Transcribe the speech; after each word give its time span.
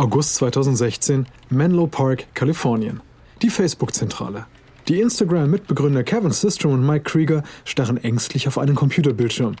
August 0.00 0.36
2016, 0.36 1.26
Menlo 1.50 1.88
Park, 1.88 2.26
Kalifornien. 2.32 3.00
Die 3.42 3.50
Facebook-Zentrale. 3.50 4.46
Die 4.86 5.00
Instagram-Mitbegründer 5.00 6.04
Kevin 6.04 6.30
Systrom 6.30 6.74
und 6.74 6.86
Mike 6.86 7.02
Krieger 7.02 7.42
starren 7.64 7.96
ängstlich 7.96 8.46
auf 8.46 8.58
einen 8.58 8.76
Computerbildschirm. 8.76 9.56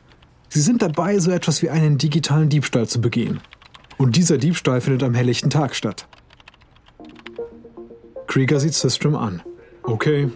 Sie 0.48 0.60
sind 0.60 0.80
dabei, 0.80 1.18
so 1.18 1.32
etwas 1.32 1.60
wie 1.60 1.70
einen 1.70 1.98
digitalen 1.98 2.48
Diebstahl 2.48 2.86
zu 2.86 3.00
begehen. 3.00 3.40
Und 3.96 4.14
dieser 4.14 4.38
Diebstahl 4.38 4.80
findet 4.80 5.02
am 5.02 5.14
helllichten 5.14 5.50
Tag 5.50 5.74
statt. 5.74 6.06
Krieger 8.28 8.60
sieht 8.60 8.74
Systrom 8.74 9.16
an. 9.16 9.42
Okay, 9.82 10.30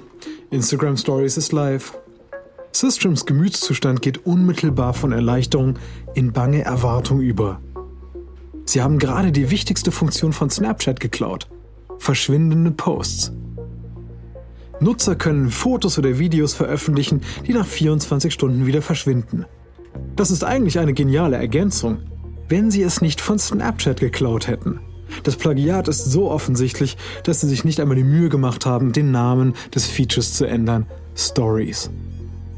Instagram 0.51 0.97
Stories 0.97 1.37
ist 1.37 1.53
live. 1.53 1.97
Systroms 2.73 3.25
Gemütszustand 3.25 4.03
geht 4.03 4.27
unmittelbar 4.27 4.95
von 4.95 5.13
Erleichterung 5.13 5.79
in 6.15 6.33
bange 6.33 6.65
Erwartung 6.65 7.21
über. 7.21 7.61
Sie 8.65 8.81
haben 8.81 8.99
gerade 8.99 9.33
die 9.33 9.51
wichtigste 9.51 9.93
Funktion 9.93 10.33
von 10.33 10.51
Snapchat 10.51 11.01
geklaut. 11.01 11.49
Verschwindende 11.99 12.71
Posts. 12.71 13.33
Nutzer 14.81 15.15
können 15.15 15.51
Fotos 15.51 15.99
oder 15.99 16.19
Videos 16.19 16.55
veröffentlichen, 16.55 17.21
die 17.47 17.53
nach 17.53 17.67
24 17.67 18.33
Stunden 18.33 18.67
wieder 18.67 18.83
verschwinden. 18.83 19.47
Das 20.17 20.31
ist 20.31 20.45
eigentlich 20.45 20.79
eine 20.79 20.93
geniale 20.93 21.37
Ergänzung, 21.37 21.99
wenn 22.49 22.71
sie 22.71 22.83
es 22.83 23.01
nicht 23.01 23.21
von 23.21 23.39
Snapchat 23.39 24.01
geklaut 24.01 24.49
hätten. 24.49 24.81
Das 25.23 25.37
Plagiat 25.37 25.89
ist 25.89 26.11
so 26.11 26.31
offensichtlich, 26.31 26.97
dass 27.25 27.41
sie 27.41 27.49
sich 27.49 27.65
nicht 27.65 27.81
einmal 27.81 27.97
die 27.97 28.05
Mühe 28.05 28.29
gemacht 28.29 28.67
haben, 28.67 28.93
den 28.93 29.11
Namen 29.11 29.55
des 29.75 29.87
Features 29.87 30.35
zu 30.35 30.47
ändern. 30.47 30.87
Stories. 31.15 31.91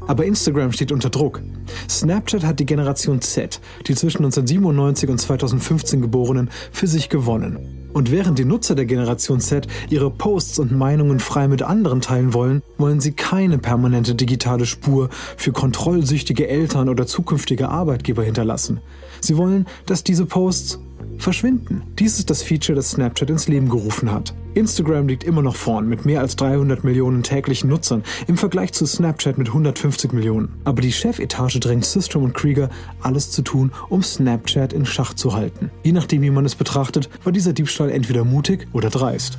Aber 0.07 0.25
Instagram 0.25 0.71
steht 0.71 0.91
unter 0.91 1.09
Druck. 1.09 1.41
Snapchat 1.89 2.43
hat 2.43 2.59
die 2.59 2.65
Generation 2.65 3.21
Z, 3.21 3.59
die 3.87 3.95
zwischen 3.95 4.19
1997 4.19 5.09
und 5.09 5.19
2015 5.19 6.01
geborenen, 6.01 6.49
für 6.71 6.87
sich 6.87 7.09
gewonnen. 7.09 7.89
Und 7.93 8.11
während 8.11 8.37
die 8.37 8.43
Nutzer 8.45 8.75
der 8.75 8.85
Generation 8.85 9.39
Z 9.39 9.67
ihre 9.89 10.11
Posts 10.11 10.59
und 10.59 10.71
Meinungen 10.73 11.21
frei 11.21 11.47
mit 11.47 11.61
anderen 11.61 12.01
teilen 12.01 12.33
wollen, 12.33 12.61
wollen 12.77 12.99
sie 12.99 13.13
keine 13.13 13.57
permanente 13.57 14.15
digitale 14.15 14.65
Spur 14.65 15.09
für 15.37 15.53
kontrollsüchtige 15.53 16.47
Eltern 16.47 16.89
oder 16.89 17.07
zukünftige 17.07 17.69
Arbeitgeber 17.69 18.23
hinterlassen. 18.23 18.81
Sie 19.21 19.37
wollen, 19.37 19.65
dass 19.85 20.03
diese 20.03 20.25
Posts 20.25 20.79
verschwinden. 21.17 21.83
Dies 21.99 22.19
ist 22.19 22.29
das 22.29 22.43
Feature, 22.43 22.75
das 22.75 22.91
Snapchat 22.91 23.29
ins 23.29 23.47
Leben 23.47 23.69
gerufen 23.69 24.11
hat. 24.11 24.33
Instagram 24.55 25.07
liegt 25.07 25.23
immer 25.23 25.41
noch 25.41 25.55
vorn 25.55 25.87
mit 25.87 26.05
mehr 26.05 26.21
als 26.21 26.35
300 26.37 26.83
Millionen 26.83 27.23
täglichen 27.23 27.69
Nutzern 27.69 28.03
im 28.27 28.37
Vergleich 28.37 28.73
zu 28.73 28.85
Snapchat 28.85 29.37
mit 29.37 29.49
150 29.49 30.13
Millionen. 30.13 30.61
Aber 30.63 30.81
die 30.81 30.93
Chefetage 30.93 31.59
drängt 31.59 31.85
Systrom 31.85 32.23
und 32.23 32.33
Krieger, 32.33 32.69
alles 33.01 33.31
zu 33.31 33.41
tun, 33.41 33.71
um 33.89 34.01
Snapchat 34.01 34.71
in 34.71 34.85
Schach 34.85 35.13
zu 35.13 35.33
halten. 35.33 35.71
Je 35.83 35.91
nachdem, 35.91 36.21
wie 36.21 36.29
man 36.29 36.45
es 36.45 36.55
betrachtet, 36.55 37.09
war 37.23 37.33
dieser 37.33 37.53
Diebstahl 37.53 37.89
entweder 37.89 38.23
mutig 38.23 38.67
oder 38.71 38.89
dreist. 38.89 39.37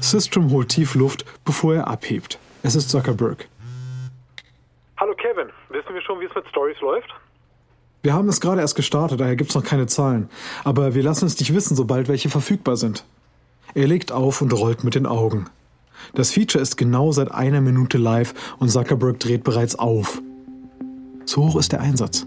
Systrom 0.00 0.50
holt 0.50 0.68
tief 0.68 0.94
Luft, 0.94 1.24
bevor 1.44 1.74
er 1.74 1.88
abhebt. 1.88 2.38
Es 2.62 2.76
ist 2.76 2.90
Zuckerberg. 2.90 3.48
Hallo 4.98 5.14
Kevin, 5.14 5.48
wissen 5.68 5.94
wir 5.94 6.02
schon, 6.02 6.20
wie 6.20 6.24
es 6.24 6.34
mit 6.34 6.46
Stories 6.48 6.80
läuft? 6.80 7.12
Wir 8.02 8.12
haben 8.12 8.28
es 8.28 8.40
gerade 8.40 8.60
erst 8.60 8.76
gestartet, 8.76 9.20
daher 9.20 9.36
gibt 9.36 9.50
es 9.50 9.56
noch 9.56 9.64
keine 9.64 9.86
Zahlen. 9.86 10.28
Aber 10.64 10.94
wir 10.94 11.02
lassen 11.02 11.26
es 11.26 11.36
dich 11.36 11.52
wissen, 11.52 11.76
sobald 11.76 12.08
welche 12.08 12.30
verfügbar 12.30 12.76
sind. 12.76 13.04
Er 13.74 13.86
legt 13.86 14.12
auf 14.12 14.40
und 14.40 14.52
rollt 14.52 14.84
mit 14.84 14.94
den 14.94 15.06
Augen. 15.06 15.46
Das 16.14 16.30
Feature 16.30 16.62
ist 16.62 16.76
genau 16.76 17.12
seit 17.12 17.30
einer 17.32 17.60
Minute 17.60 17.98
live 17.98 18.34
und 18.58 18.70
Zuckerberg 18.70 19.18
dreht 19.18 19.44
bereits 19.44 19.76
auf. 19.76 20.22
So 21.24 21.48
hoch 21.48 21.56
ist 21.56 21.72
der 21.72 21.80
Einsatz. 21.80 22.26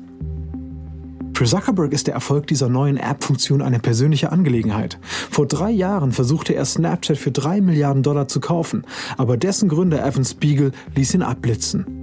Für 1.34 1.46
Zuckerberg 1.46 1.92
ist 1.92 2.06
der 2.06 2.14
Erfolg 2.14 2.46
dieser 2.48 2.70
neuen 2.70 2.98
App-Funktion 2.98 3.64
eine 3.64 3.80
persönliche 3.80 4.32
Angelegenheit. 4.32 5.00
Vor 5.32 5.48
drei 5.48 5.72
Jahren 5.72 6.12
versuchte 6.12 6.54
er 6.54 6.66
Snapchat 6.66 7.18
für 7.18 7.32
drei 7.32 7.62
Milliarden 7.62 8.04
Dollar 8.04 8.28
zu 8.28 8.40
kaufen, 8.40 8.84
aber 9.18 9.38
dessen 9.38 9.68
Gründer 9.68 10.06
Evan 10.06 10.26
Spiegel 10.26 10.72
ließ 10.96 11.16
ihn 11.16 11.24
abblitzen. 11.24 12.01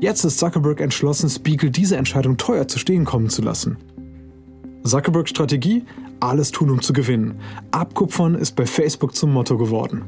Jetzt 0.00 0.24
ist 0.24 0.38
Zuckerberg 0.38 0.80
entschlossen, 0.80 1.28
Spiegel 1.28 1.70
diese 1.70 1.96
Entscheidung 1.96 2.36
teuer 2.36 2.68
zu 2.68 2.78
stehen 2.78 3.04
kommen 3.04 3.28
zu 3.28 3.42
lassen. 3.42 3.76
Zuckerbergs 4.84 5.30
Strategie? 5.30 5.84
Alles 6.20 6.50
tun, 6.50 6.70
um 6.70 6.80
zu 6.80 6.92
gewinnen. 6.92 7.40
Abkupfern 7.70 8.34
ist 8.34 8.54
bei 8.56 8.66
Facebook 8.66 9.14
zum 9.14 9.32
Motto 9.32 9.58
geworden. 9.58 10.04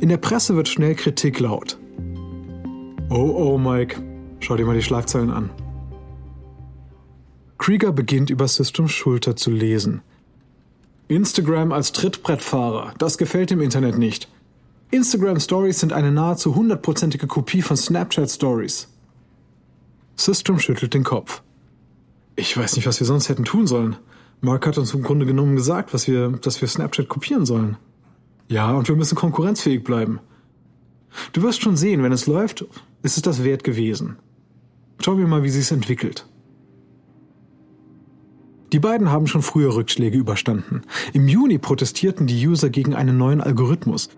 In 0.00 0.08
der 0.08 0.18
Presse 0.18 0.54
wird 0.56 0.68
schnell 0.68 0.94
Kritik 0.94 1.40
laut. 1.40 1.78
Oh 3.10 3.32
oh, 3.36 3.58
Mike, 3.58 4.02
schau 4.40 4.56
dir 4.56 4.66
mal 4.66 4.74
die 4.74 4.82
Schlagzeilen 4.82 5.30
an. 5.30 5.50
Krieger 7.58 7.92
beginnt 7.92 8.30
über 8.30 8.48
Systems 8.48 8.92
Schulter 8.92 9.36
zu 9.36 9.50
lesen. 9.50 10.02
Instagram 11.08 11.72
als 11.72 11.92
Trittbrettfahrer, 11.92 12.94
das 12.98 13.18
gefällt 13.18 13.50
dem 13.50 13.60
Internet 13.60 13.98
nicht. 13.98 14.28
Instagram 14.90 15.40
Stories 15.40 15.80
sind 15.80 15.92
eine 15.92 16.10
nahezu 16.10 16.54
hundertprozentige 16.54 17.26
Kopie 17.26 17.62
von 17.62 17.76
Snapchat 17.76 18.30
Stories. 18.30 18.88
System 20.16 20.58
schüttelt 20.58 20.94
den 20.94 21.04
Kopf. 21.04 21.42
Ich 22.36 22.56
weiß 22.56 22.76
nicht, 22.76 22.86
was 22.86 23.00
wir 23.00 23.06
sonst 23.06 23.28
hätten 23.28 23.44
tun 23.44 23.66
sollen. 23.66 23.96
Mark 24.40 24.66
hat 24.66 24.78
uns 24.78 24.94
im 24.94 25.02
Grunde 25.02 25.26
genommen 25.26 25.56
gesagt, 25.56 25.94
was 25.94 26.08
wir, 26.08 26.30
dass 26.30 26.60
wir 26.60 26.68
Snapchat 26.68 27.08
kopieren 27.08 27.46
sollen. 27.46 27.76
Ja, 28.48 28.72
und 28.72 28.88
wir 28.88 28.96
müssen 28.96 29.14
konkurrenzfähig 29.14 29.84
bleiben. 29.84 30.20
Du 31.32 31.42
wirst 31.42 31.62
schon 31.62 31.76
sehen, 31.76 32.02
wenn 32.02 32.12
es 32.12 32.26
läuft, 32.26 32.64
ist 33.02 33.16
es 33.16 33.22
das 33.22 33.44
wert 33.44 33.64
gewesen. 33.64 34.16
Schauen 35.00 35.18
wir 35.18 35.26
mal, 35.26 35.42
wie 35.42 35.48
es 35.48 35.70
entwickelt. 35.70 36.26
Die 38.72 38.78
beiden 38.78 39.10
haben 39.10 39.26
schon 39.26 39.42
früher 39.42 39.74
Rückschläge 39.74 40.16
überstanden. 40.16 40.82
Im 41.12 41.28
Juni 41.28 41.58
protestierten 41.58 42.26
die 42.26 42.46
User 42.46 42.70
gegen 42.70 42.94
einen 42.94 43.18
neuen 43.18 43.42
Algorithmus, 43.42 44.08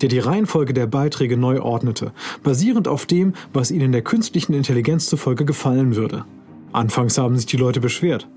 der 0.00 0.08
die 0.08 0.18
Reihenfolge 0.18 0.74
der 0.74 0.86
Beiträge 0.86 1.36
neu 1.36 1.60
ordnete, 1.60 2.12
basierend 2.42 2.88
auf 2.88 3.06
dem, 3.06 3.34
was 3.52 3.70
ihnen 3.70 3.92
der 3.92 4.02
künstlichen 4.02 4.52
Intelligenz 4.52 5.06
zufolge 5.06 5.44
gefallen 5.44 5.96
würde. 5.96 6.24
Anfangs 6.72 7.16
haben 7.18 7.36
sich 7.36 7.46
die 7.46 7.56
Leute 7.56 7.80
beschwert, 7.80 8.28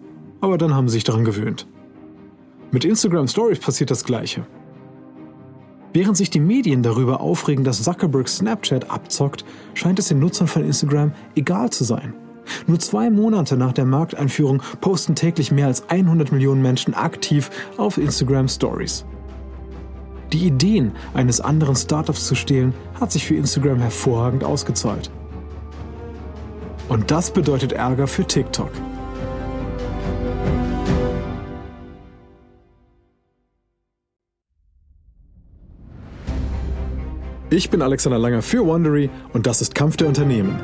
aber 0.41 0.57
dann 0.57 0.73
haben 0.73 0.87
sie 0.87 0.93
sich 0.93 1.03
daran 1.03 1.25
gewöhnt. 1.25 1.67
Mit 2.71 2.85
Instagram 2.85 3.27
Stories 3.27 3.59
passiert 3.59 3.91
das 3.91 4.03
Gleiche. 4.03 4.45
Während 5.91 6.17
sich 6.17 6.29
die 6.29 6.39
Medien 6.39 6.83
darüber 6.83 7.19
aufregen, 7.19 7.63
dass 7.63 7.83
Zuckerberg 7.83 8.29
Snapchat 8.29 8.91
abzockt, 8.91 9.43
scheint 9.73 9.97
es 9.97 10.09
den 10.09 10.19
Nutzern 10.19 10.47
von 10.47 10.63
Instagram 10.63 11.13
egal 11.35 11.71
zu 11.71 11.83
sein. 11.83 12.13
Nur 12.67 12.79
zwei 12.79 13.09
Monate 13.09 13.57
nach 13.57 13.73
der 13.73 13.85
Markteinführung 13.85 14.61
posten 14.81 15.15
täglich 15.15 15.51
mehr 15.51 15.67
als 15.67 15.89
100 15.89 16.31
Millionen 16.31 16.61
Menschen 16.61 16.93
aktiv 16.93 17.49
auf 17.77 17.97
Instagram 17.97 18.47
Stories. 18.47 19.05
Die 20.31 20.45
Ideen 20.45 20.91
eines 21.13 21.41
anderen 21.41 21.75
Startups 21.75 22.27
zu 22.27 22.35
stehlen, 22.35 22.73
hat 22.99 23.11
sich 23.11 23.25
für 23.25 23.35
Instagram 23.35 23.79
hervorragend 23.79 24.43
ausgezahlt. 24.43 25.09
Und 26.87 27.09
das 27.09 27.31
bedeutet 27.31 27.71
Ärger 27.71 28.07
für 28.07 28.25
TikTok. 28.25 28.71
Ich 37.51 37.71
bin 37.71 37.81
Alexander 37.81 38.19
Langer 38.19 38.43
für 38.43 38.63
Wondery 38.65 39.09
und 39.33 39.47
das 39.47 39.61
ist 39.61 39.73
Kampf 39.73 39.97
der 39.97 40.07
Unternehmen. 40.07 40.61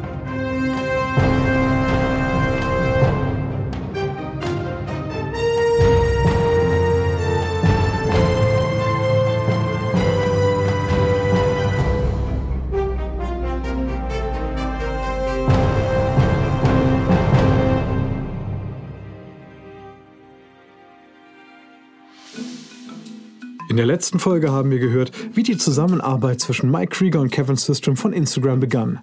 Letzten 24.05 24.19
Folge 24.19 24.51
haben 24.51 24.69
wir 24.69 24.77
gehört, 24.77 25.11
wie 25.33 25.41
die 25.41 25.57
Zusammenarbeit 25.57 26.39
zwischen 26.39 26.69
Mike 26.69 26.95
Krieger 26.95 27.21
und 27.21 27.31
Kevin 27.31 27.55
Systrom 27.55 27.97
von 27.97 28.13
Instagram 28.13 28.59
begann. 28.59 28.99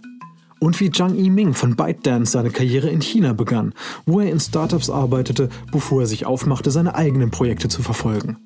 Und 0.60 0.78
wie 0.78 0.92
Zhang 0.92 1.16
Yiming 1.16 1.54
von 1.54 1.74
ByteDance 1.74 2.30
seine 2.30 2.50
Karriere 2.50 2.88
in 2.88 3.00
China 3.00 3.32
begann, 3.32 3.74
wo 4.06 4.20
er 4.20 4.30
in 4.30 4.38
Startups 4.38 4.90
arbeitete, 4.90 5.48
bevor 5.72 6.02
er 6.02 6.06
sich 6.06 6.24
aufmachte, 6.24 6.70
seine 6.70 6.94
eigenen 6.94 7.32
Projekte 7.32 7.66
zu 7.66 7.82
verfolgen. 7.82 8.36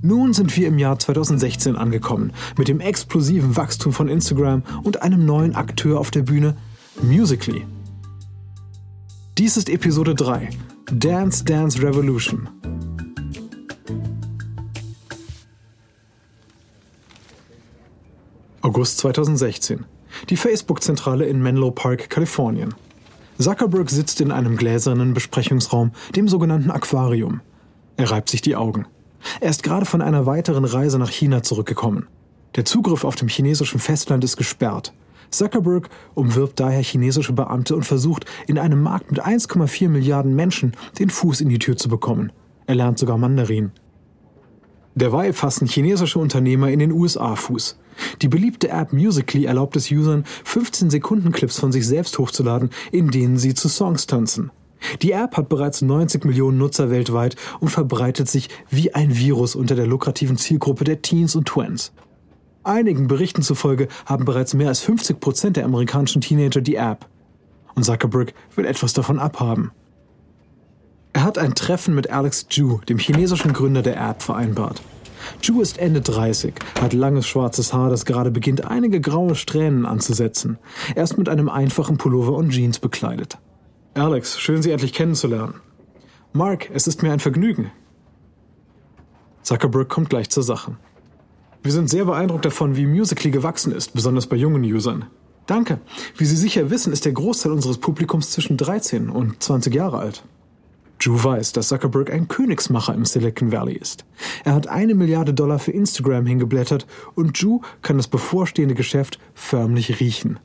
Nun 0.00 0.32
sind 0.32 0.56
wir 0.56 0.68
im 0.68 0.78
Jahr 0.78 0.98
2016 0.98 1.76
angekommen, 1.76 2.32
mit 2.56 2.68
dem 2.68 2.80
explosiven 2.80 3.54
Wachstum 3.58 3.92
von 3.92 4.08
Instagram 4.08 4.62
und 4.84 5.02
einem 5.02 5.26
neuen 5.26 5.54
Akteur 5.56 6.00
auf 6.00 6.10
der 6.10 6.22
Bühne, 6.22 6.56
Musically. 7.02 7.66
Dies 9.36 9.58
ist 9.58 9.68
Episode 9.68 10.14
3, 10.14 10.48
Dance 10.90 11.44
Dance 11.44 11.82
Revolution. 11.82 12.48
August 18.68 18.98
2016. 18.98 19.86
Die 20.28 20.36
Facebook-Zentrale 20.36 21.24
in 21.24 21.40
Menlo 21.42 21.70
Park, 21.70 22.10
Kalifornien. 22.10 22.74
Zuckerberg 23.38 23.88
sitzt 23.88 24.20
in 24.20 24.30
einem 24.30 24.58
gläsernen 24.58 25.14
Besprechungsraum, 25.14 25.92
dem 26.14 26.28
sogenannten 26.28 26.70
Aquarium. 26.70 27.40
Er 27.96 28.10
reibt 28.10 28.28
sich 28.28 28.42
die 28.42 28.56
Augen. 28.56 28.86
Er 29.40 29.48
ist 29.48 29.62
gerade 29.62 29.86
von 29.86 30.02
einer 30.02 30.26
weiteren 30.26 30.66
Reise 30.66 30.98
nach 30.98 31.08
China 31.08 31.42
zurückgekommen. 31.42 32.08
Der 32.56 32.66
Zugriff 32.66 33.04
auf 33.04 33.16
dem 33.16 33.28
chinesischen 33.28 33.80
Festland 33.80 34.22
ist 34.22 34.36
gesperrt. 34.36 34.92
Zuckerberg 35.30 35.88
umwirbt 36.14 36.60
daher 36.60 36.82
chinesische 36.82 37.32
Beamte 37.32 37.74
und 37.74 37.86
versucht, 37.86 38.26
in 38.48 38.58
einem 38.58 38.82
Markt 38.82 39.10
mit 39.10 39.24
1,4 39.24 39.88
Milliarden 39.88 40.36
Menschen 40.36 40.72
den 40.98 41.08
Fuß 41.08 41.40
in 41.40 41.48
die 41.48 41.58
Tür 41.58 41.78
zu 41.78 41.88
bekommen. 41.88 42.32
Er 42.66 42.74
lernt 42.74 42.98
sogar 42.98 43.16
Mandarin. 43.16 43.72
Derweil 44.94 45.32
fassen 45.32 45.66
chinesische 45.66 46.18
Unternehmer 46.18 46.68
in 46.68 46.80
den 46.80 46.92
USA 46.92 47.34
Fuß. 47.34 47.78
Die 48.22 48.28
beliebte 48.28 48.68
App 48.68 48.92
Musically 48.92 49.46
erlaubt 49.46 49.76
es 49.76 49.90
Usern, 49.90 50.24
15-Sekunden-Clips 50.44 51.58
von 51.58 51.72
sich 51.72 51.86
selbst 51.86 52.18
hochzuladen, 52.18 52.70
in 52.92 53.10
denen 53.10 53.38
sie 53.38 53.54
zu 53.54 53.68
Songs 53.68 54.06
tanzen. 54.06 54.50
Die 55.02 55.12
App 55.12 55.36
hat 55.36 55.48
bereits 55.48 55.82
90 55.82 56.24
Millionen 56.24 56.58
Nutzer 56.58 56.90
weltweit 56.90 57.36
und 57.60 57.68
verbreitet 57.68 58.28
sich 58.28 58.48
wie 58.70 58.94
ein 58.94 59.16
Virus 59.16 59.54
unter 59.54 59.74
der 59.74 59.86
lukrativen 59.86 60.36
Zielgruppe 60.36 60.84
der 60.84 61.02
Teens 61.02 61.34
und 61.34 61.46
Twins. 61.46 61.92
Einigen 62.62 63.08
Berichten 63.08 63.42
zufolge 63.42 63.88
haben 64.06 64.24
bereits 64.24 64.54
mehr 64.54 64.68
als 64.68 64.80
50 64.80 65.20
Prozent 65.20 65.56
der 65.56 65.64
amerikanischen 65.64 66.20
Teenager 66.20 66.60
die 66.60 66.76
App. 66.76 67.06
Und 67.74 67.84
Zuckerberg 67.84 68.34
will 68.56 68.66
etwas 68.66 68.92
davon 68.92 69.18
abhaben. 69.18 69.70
Er 71.12 71.24
hat 71.24 71.38
ein 71.38 71.54
Treffen 71.54 71.94
mit 71.94 72.10
Alex 72.10 72.46
Ju, 72.50 72.78
dem 72.88 72.98
chinesischen 72.98 73.52
Gründer 73.52 73.82
der 73.82 73.96
App, 73.96 74.22
vereinbart. 74.22 74.82
Ju 75.42 75.60
ist 75.60 75.78
Ende 75.78 76.00
30, 76.00 76.54
hat 76.80 76.92
langes 76.92 77.26
schwarzes 77.26 77.72
Haar, 77.72 77.90
das 77.90 78.04
gerade 78.04 78.30
beginnt, 78.30 78.64
einige 78.64 79.00
graue 79.00 79.34
Strähnen 79.34 79.86
anzusetzen. 79.86 80.58
Er 80.94 81.04
ist 81.04 81.18
mit 81.18 81.28
einem 81.28 81.48
einfachen 81.48 81.98
Pullover 81.98 82.32
und 82.32 82.50
Jeans 82.50 82.78
bekleidet. 82.78 83.38
Alex, 83.94 84.38
schön 84.38 84.62
Sie 84.62 84.70
endlich 84.70 84.92
kennenzulernen. 84.92 85.54
Mark, 86.32 86.70
es 86.72 86.86
ist 86.86 87.02
mir 87.02 87.12
ein 87.12 87.20
Vergnügen. 87.20 87.70
Zuckerberg 89.42 89.88
kommt 89.88 90.10
gleich 90.10 90.28
zur 90.28 90.42
Sache. 90.42 90.76
Wir 91.62 91.72
sind 91.72 91.90
sehr 91.90 92.04
beeindruckt 92.04 92.44
davon, 92.44 92.76
wie 92.76 92.86
Musically 92.86 93.30
gewachsen 93.30 93.72
ist, 93.72 93.94
besonders 93.94 94.26
bei 94.26 94.36
jungen 94.36 94.62
Usern. 94.62 95.06
Danke. 95.46 95.80
Wie 96.16 96.26
Sie 96.26 96.36
sicher 96.36 96.70
wissen, 96.70 96.92
ist 96.92 97.06
der 97.06 97.12
Großteil 97.12 97.52
unseres 97.52 97.78
Publikums 97.78 98.30
zwischen 98.30 98.56
13 98.56 99.08
und 99.08 99.42
20 99.42 99.74
Jahre 99.74 99.98
alt. 99.98 100.22
Drew 100.98 101.22
weiß, 101.22 101.52
dass 101.52 101.68
Zuckerberg 101.68 102.10
ein 102.10 102.28
Königsmacher 102.28 102.94
im 102.94 103.04
Silicon 103.04 103.52
Valley 103.52 103.74
ist. 103.74 104.04
Er 104.44 104.54
hat 104.54 104.66
eine 104.66 104.94
Milliarde 104.94 105.34
Dollar 105.34 105.58
für 105.58 105.72
Instagram 105.72 106.26
hingeblättert 106.26 106.86
und 107.14 107.40
Drew 107.40 107.60
kann 107.82 107.96
das 107.96 108.08
bevorstehende 108.08 108.74
Geschäft 108.74 109.18
förmlich 109.34 110.00
riechen. 110.00 110.40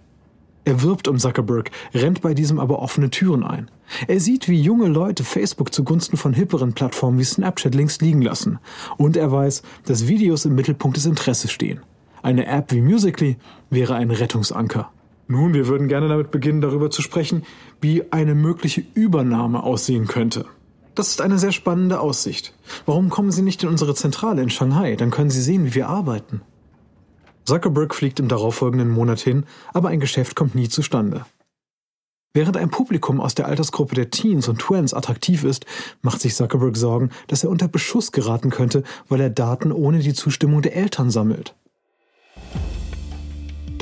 Er 0.65 0.81
wirbt 0.81 1.09
um 1.09 1.17
Zuckerberg, 1.17 1.71
rennt 1.93 2.21
bei 2.21 2.33
diesem 2.33 2.59
aber 2.59 2.79
offene 2.79 3.09
Türen 3.09 3.43
ein. 3.43 3.69
Er 4.07 4.21
sieht, 4.21 4.47
wie 4.47 4.61
junge 4.61 4.87
Leute 4.87 5.25
Facebook 5.25 5.73
zugunsten 5.73 6.15
von 6.15 6.33
hipperen 6.33 6.73
Plattformen 6.73 7.19
wie 7.19 7.25
Snapchat 7.25 7.75
links 7.75 7.99
liegen 7.99 8.21
lassen. 8.21 8.59
Und 8.97 9.17
er 9.17 9.31
weiß, 9.31 9.61
dass 9.85 10.07
Videos 10.07 10.45
im 10.45 10.55
Mittelpunkt 10.55 10.95
des 10.95 11.05
Interesses 11.05 11.51
stehen. 11.51 11.81
Eine 12.21 12.45
App 12.45 12.71
wie 12.71 12.81
Musically 12.81 13.35
wäre 13.69 13.95
ein 13.95 14.09
Rettungsanker. 14.09 14.89
Nun, 15.27 15.53
wir 15.53 15.67
würden 15.67 15.87
gerne 15.87 16.09
damit 16.09 16.31
beginnen, 16.31 16.61
darüber 16.61 16.89
zu 16.89 17.01
sprechen, 17.01 17.43
wie 17.81 18.11
eine 18.11 18.35
mögliche 18.35 18.83
Übernahme 18.93 19.63
aussehen 19.63 20.07
könnte. 20.07 20.45
Das 20.95 21.09
ist 21.09 21.21
eine 21.21 21.39
sehr 21.39 21.51
spannende 21.51 21.99
Aussicht. 21.99 22.53
Warum 22.85 23.09
kommen 23.09 23.31
Sie 23.31 23.41
nicht 23.41 23.63
in 23.63 23.69
unsere 23.69 23.95
Zentrale 23.95 24.41
in 24.43 24.49
Shanghai? 24.49 24.95
Dann 24.95 25.11
können 25.11 25.31
Sie 25.31 25.41
sehen, 25.41 25.65
wie 25.65 25.75
wir 25.75 25.89
arbeiten. 25.89 26.41
Zuckerberg 27.45 27.95
fliegt 27.95 28.19
im 28.19 28.27
darauffolgenden 28.27 28.89
Monat 28.89 29.19
hin, 29.19 29.45
aber 29.73 29.89
ein 29.89 29.99
Geschäft 29.99 30.35
kommt 30.35 30.55
nie 30.55 30.69
zustande. 30.69 31.25
Während 32.35 32.57
ein 32.57 32.71
Publikum 32.71 33.21
aus 33.21 33.35
der 33.35 33.47
Altersgruppe 33.47 33.95
der 33.95 34.09
Teens 34.09 34.47
und 34.47 34.59
Twins 34.59 34.93
attraktiv 34.93 35.43
ist, 35.43 35.65
macht 36.01 36.21
sich 36.21 36.35
Zuckerberg 36.35 36.75
Sorgen, 36.75 37.09
dass 37.27 37.43
er 37.43 37.49
unter 37.49 37.67
Beschuss 37.67 38.11
geraten 38.11 38.49
könnte, 38.49 38.83
weil 39.07 39.21
er 39.21 39.29
Daten 39.29 39.71
ohne 39.71 39.99
die 39.99 40.13
Zustimmung 40.13 40.61
der 40.61 40.75
Eltern 40.75 41.11
sammelt. 41.11 41.55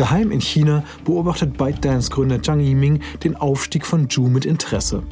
Daheim 0.02 0.32
in 0.32 0.42
China 0.42 0.84
beobachtet 1.06 1.58
ByteDance-Gründer 1.60 2.42
Zhang 2.42 2.60
Yiming 2.60 3.02
den 3.24 3.36
Aufstieg 3.36 3.86
von 3.86 4.10
Zhu 4.10 4.30
mit 4.30 4.46
Interesse. 4.46 5.04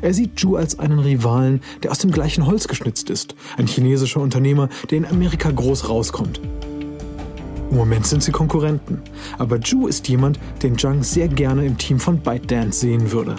Er 0.00 0.14
sieht 0.14 0.40
Zhu 0.40 0.56
als 0.56 0.78
einen 0.78 0.98
Rivalen, 0.98 1.60
der 1.82 1.90
aus 1.90 1.98
dem 1.98 2.10
gleichen 2.10 2.46
Holz 2.46 2.66
geschnitzt 2.66 3.10
ist, 3.10 3.34
ein 3.58 3.66
chinesischer 3.66 4.22
Unternehmer, 4.22 4.70
der 4.88 4.96
in 4.96 5.04
Amerika 5.04 5.50
groß 5.50 5.90
rauskommt. 5.90 6.40
Im 7.70 7.76
Moment 7.76 8.06
sind 8.06 8.22
sie 8.22 8.32
Konkurrenten, 8.32 9.02
aber 9.36 9.60
Zhu 9.60 9.86
ist 9.86 10.08
jemand, 10.08 10.40
den 10.62 10.78
Zhang 10.78 11.02
sehr 11.02 11.28
gerne 11.28 11.66
im 11.66 11.76
Team 11.76 12.00
von 12.00 12.20
ByteDance 12.20 12.80
sehen 12.80 13.12
würde. 13.12 13.36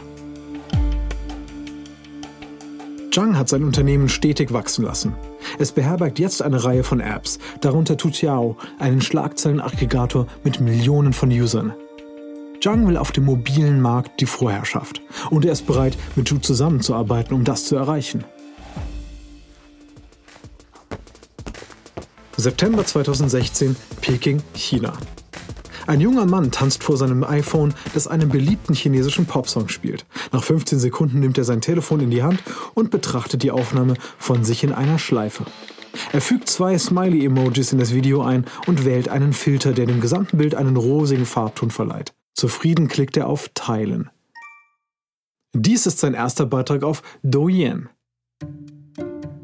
Zhang 3.11 3.35
hat 3.39 3.49
sein 3.49 3.63
Unternehmen 3.63 4.07
stetig 4.07 4.53
wachsen 4.53 4.85
lassen. 4.85 5.15
Es 5.59 5.71
beherbergt 5.71 6.19
jetzt 6.19 6.41
eine 6.41 6.63
Reihe 6.63 6.83
von 6.83 6.99
Apps, 6.99 7.39
darunter 7.61 7.97
Tutiao, 7.97 8.57
einen 8.79 9.01
Schlagzeilenaggregator 9.01 10.27
mit 10.43 10.59
Millionen 10.59 11.13
von 11.13 11.29
Usern. 11.29 11.73
Zhang 12.61 12.87
will 12.87 12.97
auf 12.97 13.11
dem 13.11 13.25
mobilen 13.25 13.81
Markt 13.81 14.21
die 14.21 14.27
Vorherrschaft 14.27 15.01
und 15.31 15.45
er 15.45 15.51
ist 15.51 15.65
bereit, 15.65 15.97
mit 16.15 16.27
Zhu 16.27 16.37
zusammenzuarbeiten, 16.37 17.33
um 17.33 17.43
das 17.43 17.65
zu 17.65 17.75
erreichen. 17.75 18.23
September 22.37 22.85
2016, 22.85 23.75
Peking, 24.01 24.41
China. 24.53 24.93
Ein 25.91 25.99
junger 25.99 26.25
Mann 26.25 26.51
tanzt 26.51 26.83
vor 26.83 26.95
seinem 26.95 27.25
iPhone, 27.25 27.73
das 27.93 28.07
einen 28.07 28.29
beliebten 28.29 28.73
chinesischen 28.73 29.25
Popsong 29.25 29.67
spielt. 29.67 30.05
Nach 30.31 30.41
15 30.41 30.79
Sekunden 30.79 31.19
nimmt 31.19 31.37
er 31.37 31.43
sein 31.43 31.59
Telefon 31.59 31.99
in 31.99 32.09
die 32.09 32.23
Hand 32.23 32.41
und 32.75 32.91
betrachtet 32.91 33.43
die 33.43 33.51
Aufnahme 33.51 33.95
von 34.17 34.45
sich 34.45 34.63
in 34.63 34.71
einer 34.71 34.99
Schleife. 34.99 35.43
Er 36.13 36.21
fügt 36.21 36.47
zwei 36.47 36.77
Smiley-Emojis 36.77 37.73
in 37.73 37.79
das 37.79 37.93
Video 37.93 38.21
ein 38.21 38.45
und 38.67 38.85
wählt 38.85 39.09
einen 39.09 39.33
Filter, 39.33 39.73
der 39.73 39.85
dem 39.85 39.99
gesamten 39.99 40.37
Bild 40.37 40.55
einen 40.55 40.77
rosigen 40.77 41.25
Farbton 41.25 41.71
verleiht. 41.71 42.13
Zufrieden 42.35 42.87
klickt 42.87 43.17
er 43.17 43.27
auf 43.27 43.49
Teilen. 43.53 44.09
Dies 45.53 45.87
ist 45.87 45.99
sein 45.99 46.13
erster 46.13 46.45
Beitrag 46.45 46.83
auf 46.83 47.03
Douyin. 47.21 47.89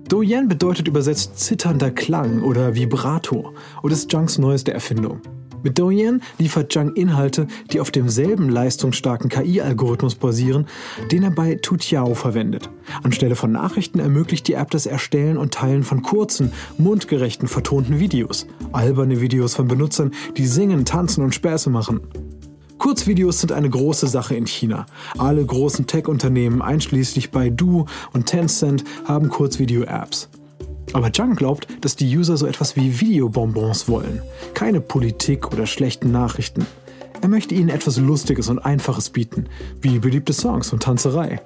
Douyin 0.08 0.48
bedeutet 0.48 0.88
übersetzt 0.88 1.38
zitternder 1.40 1.92
Klang 1.92 2.42
oder 2.42 2.74
Vibrato 2.74 3.54
und 3.82 3.92
ist 3.92 4.14
Junks 4.14 4.38
neueste 4.38 4.74
Erfindung. 4.74 5.22
Mit 5.64 5.80
Douyin 5.80 6.22
liefert 6.38 6.72
Zhang 6.72 6.94
Inhalte, 6.94 7.48
die 7.72 7.80
auf 7.80 7.92
demselben 7.92 8.50
leistungsstarken 8.50 9.30
KI-Algorithmus 9.30 10.16
basieren, 10.16 10.68
den 11.12 11.24
er 11.24 11.32
bei 11.32 11.56
Tutiao 11.56 12.14
verwendet. 12.14 12.70
Anstelle 13.04 13.36
von 13.36 13.52
Nachrichten 13.52 14.00
ermöglicht 14.00 14.48
die 14.48 14.54
App 14.54 14.72
das 14.72 14.86
Erstellen 14.86 15.38
und 15.38 15.54
Teilen 15.54 15.84
von 15.84 16.02
kurzen, 16.02 16.52
mundgerechten, 16.78 17.48
vertonten 17.48 18.00
Videos. 18.00 18.48
Alberne 18.72 19.22
Videos 19.22 19.56
von 19.56 19.68
Benutzern, 19.68 20.12
die 20.38 20.48
singen, 20.48 20.86
tanzen 20.86 21.24
und 21.24 21.34
Späße 21.34 21.70
machen. 21.70 22.02
Kurzvideos 22.78 23.40
sind 23.40 23.52
eine 23.52 23.70
große 23.70 24.08
Sache 24.08 24.36
in 24.36 24.46
China. 24.46 24.86
Alle 25.18 25.44
großen 25.44 25.88
Tech-Unternehmen, 25.88 26.62
einschließlich 26.62 27.32
Baidu 27.32 27.86
und 28.14 28.28
Tencent, 28.28 28.84
haben 29.06 29.30
Kurzvideo-Apps. 29.30 30.30
Aber 30.94 31.12
Zhang 31.12 31.36
glaubt, 31.36 31.68
dass 31.82 31.96
die 31.96 32.18
User 32.18 32.38
so 32.38 32.46
etwas 32.46 32.76
wie 32.76 33.00
Videobonbons 33.00 33.88
wollen. 33.88 34.22
Keine 34.54 34.82
Politik 34.82 35.52
oder 35.52 35.66
schlechten 35.66 36.12
Nachrichten. 36.12 36.66
Er 37.22 37.28
möchte 37.28 37.56
ihnen 37.56 37.70
etwas 37.70 37.98
Lustiges 37.98 38.50
und 38.50 38.60
Einfaches 38.60 39.10
bieten, 39.10 39.48
wie 39.82 40.00
beliebte 40.00 40.34
Songs 40.34 40.72
und 40.72 40.84
Tanzerei. 40.84 41.42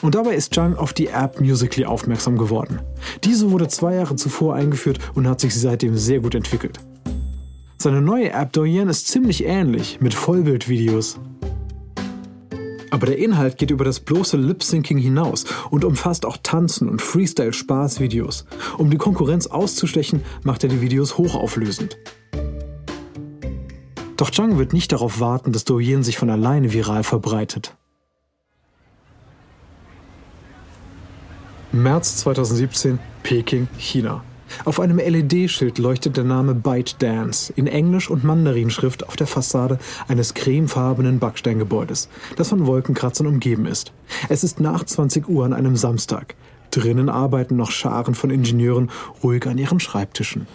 Und 0.00 0.14
dabei 0.14 0.34
ist 0.34 0.54
Zhang 0.54 0.76
auf 0.76 0.92
die 0.92 1.08
App 1.08 1.40
Musically 1.40 1.84
aufmerksam 1.84 2.38
geworden. 2.38 2.80
Diese 3.24 3.50
wurde 3.50 3.68
zwei 3.68 3.94
Jahre 3.94 4.16
zuvor 4.16 4.54
eingeführt 4.54 4.98
und 5.14 5.26
hat 5.26 5.40
sich 5.40 5.58
seitdem 5.58 5.96
sehr 5.96 6.20
gut 6.20 6.34
entwickelt. 6.34 6.78
Seine 7.78 8.00
neue 8.00 8.30
App 8.30 8.52
Douyin 8.52 8.88
ist 8.88 9.08
ziemlich 9.08 9.44
ähnlich, 9.44 10.00
mit 10.00 10.14
Vollbildvideos. 10.14 11.18
Aber 12.90 13.06
der 13.06 13.18
Inhalt 13.18 13.58
geht 13.58 13.70
über 13.70 13.84
das 13.84 14.00
bloße 14.00 14.36
Lip-Syncing 14.36 14.98
hinaus 14.98 15.44
und 15.70 15.84
umfasst 15.84 16.24
auch 16.24 16.38
Tanzen 16.42 16.88
und 16.88 17.02
Freestyle-Spaß-Videos. 17.02 18.46
Um 18.78 18.90
die 18.90 18.96
Konkurrenz 18.96 19.46
auszustechen, 19.46 20.22
macht 20.42 20.64
er 20.64 20.70
die 20.70 20.80
Videos 20.80 21.18
hochauflösend. 21.18 21.98
Doch 24.16 24.30
Zhang 24.30 24.58
wird 24.58 24.72
nicht 24.72 24.90
darauf 24.90 25.20
warten, 25.20 25.52
dass 25.52 25.64
Douyin 25.64 26.02
sich 26.02 26.18
von 26.18 26.28
alleine 26.28 26.72
viral 26.72 27.04
verbreitet. 27.04 27.76
März 31.70 32.16
2017, 32.16 32.98
Peking, 33.22 33.68
China. 33.78 34.24
Auf 34.64 34.80
einem 34.80 34.98
LED-Schild 34.98 35.78
leuchtet 35.78 36.16
der 36.16 36.24
Name 36.24 36.54
ByteDance 36.54 37.52
in 37.56 37.66
Englisch 37.66 38.10
und 38.10 38.24
Mandarinschrift 38.24 39.06
auf 39.08 39.16
der 39.16 39.26
Fassade 39.26 39.78
eines 40.08 40.34
cremefarbenen 40.34 41.18
Backsteingebäudes, 41.18 42.08
das 42.36 42.48
von 42.48 42.66
Wolkenkratzern 42.66 43.26
umgeben 43.26 43.66
ist. 43.66 43.92
Es 44.28 44.44
ist 44.44 44.60
nach 44.60 44.84
20 44.84 45.28
Uhr 45.28 45.44
an 45.44 45.52
einem 45.52 45.76
Samstag. 45.76 46.34
Drinnen 46.70 47.08
arbeiten 47.08 47.56
noch 47.56 47.70
Scharen 47.70 48.14
von 48.14 48.30
Ingenieuren 48.30 48.90
ruhig 49.22 49.46
an 49.46 49.58
ihren 49.58 49.80
Schreibtischen. 49.80 50.46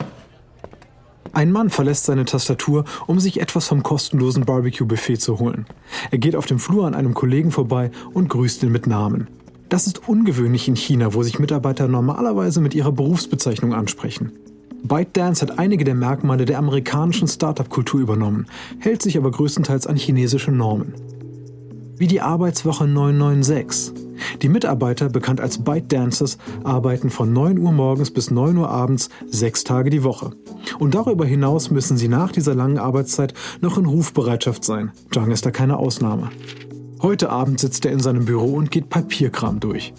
Ein 1.31 1.51
Mann 1.51 1.71
verlässt 1.71 2.05
seine 2.05 2.25
Tastatur, 2.25 2.85
um 3.07 3.19
sich 3.19 3.41
etwas 3.41 3.67
vom 3.67 3.81
kostenlosen 3.81 4.45
Barbecue-Buffet 4.45 5.17
zu 5.17 5.39
holen. 5.39 5.65
Er 6.11 6.19
geht 6.19 6.35
auf 6.35 6.45
dem 6.45 6.59
Flur 6.59 6.85
an 6.85 6.93
einem 6.93 7.15
Kollegen 7.15 7.49
vorbei 7.49 7.89
und 8.13 8.29
grüßt 8.29 8.61
ihn 8.61 8.71
mit 8.71 8.85
Namen. 8.85 9.27
Das 9.73 9.87
ist 9.87 10.07
ungewöhnlich 10.07 10.67
in 10.67 10.75
China, 10.75 11.15
wo 11.15 11.23
sich 11.23 11.39
Mitarbeiter 11.39 11.87
normalerweise 11.87 12.61
mit 12.61 12.75
ihrer 12.75 12.91
Berufsbezeichnung 12.91 13.73
ansprechen. 13.73 14.31
ByteDance 14.83 15.41
hat 15.41 15.57
einige 15.57 15.83
der 15.83 15.95
Merkmale 15.95 16.45
der 16.45 16.59
amerikanischen 16.59 17.27
Startup-Kultur 17.27 17.99
übernommen, 17.99 18.45
hält 18.77 19.01
sich 19.01 19.17
aber 19.17 19.31
größtenteils 19.31 19.87
an 19.87 19.95
chinesische 19.95 20.51
Normen. 20.51 20.93
Wie 21.97 22.05
die 22.05 22.21
Arbeitswoche 22.21 22.85
996. 22.85 23.95
Die 24.43 24.49
Mitarbeiter, 24.49 25.09
bekannt 25.09 25.41
als 25.41 25.63
ByteDancers, 25.63 26.37
arbeiten 26.63 27.09
von 27.09 27.33
9 27.33 27.57
Uhr 27.57 27.71
morgens 27.71 28.11
bis 28.11 28.29
9 28.29 28.55
Uhr 28.55 28.69
abends 28.69 29.09
sechs 29.25 29.63
Tage 29.63 29.89
die 29.89 30.03
Woche. 30.03 30.33
Und 30.77 30.93
darüber 30.93 31.25
hinaus 31.25 31.71
müssen 31.71 31.97
sie 31.97 32.09
nach 32.09 32.31
dieser 32.31 32.53
langen 32.53 32.77
Arbeitszeit 32.77 33.33
noch 33.59 33.79
in 33.79 33.87
Rufbereitschaft 33.87 34.63
sein. 34.63 34.91
Zhang 35.11 35.31
ist 35.31 35.47
da 35.47 35.49
keine 35.49 35.77
Ausnahme. 35.77 36.29
Heute 37.03 37.29
Abend 37.31 37.59
sitzt 37.59 37.83
er 37.83 37.91
in 37.91 37.99
seinem 37.99 38.23
Büro 38.23 38.53
und 38.53 38.71
geht 38.71 38.89
Papierkram 38.89 39.59
durch. 39.59 39.93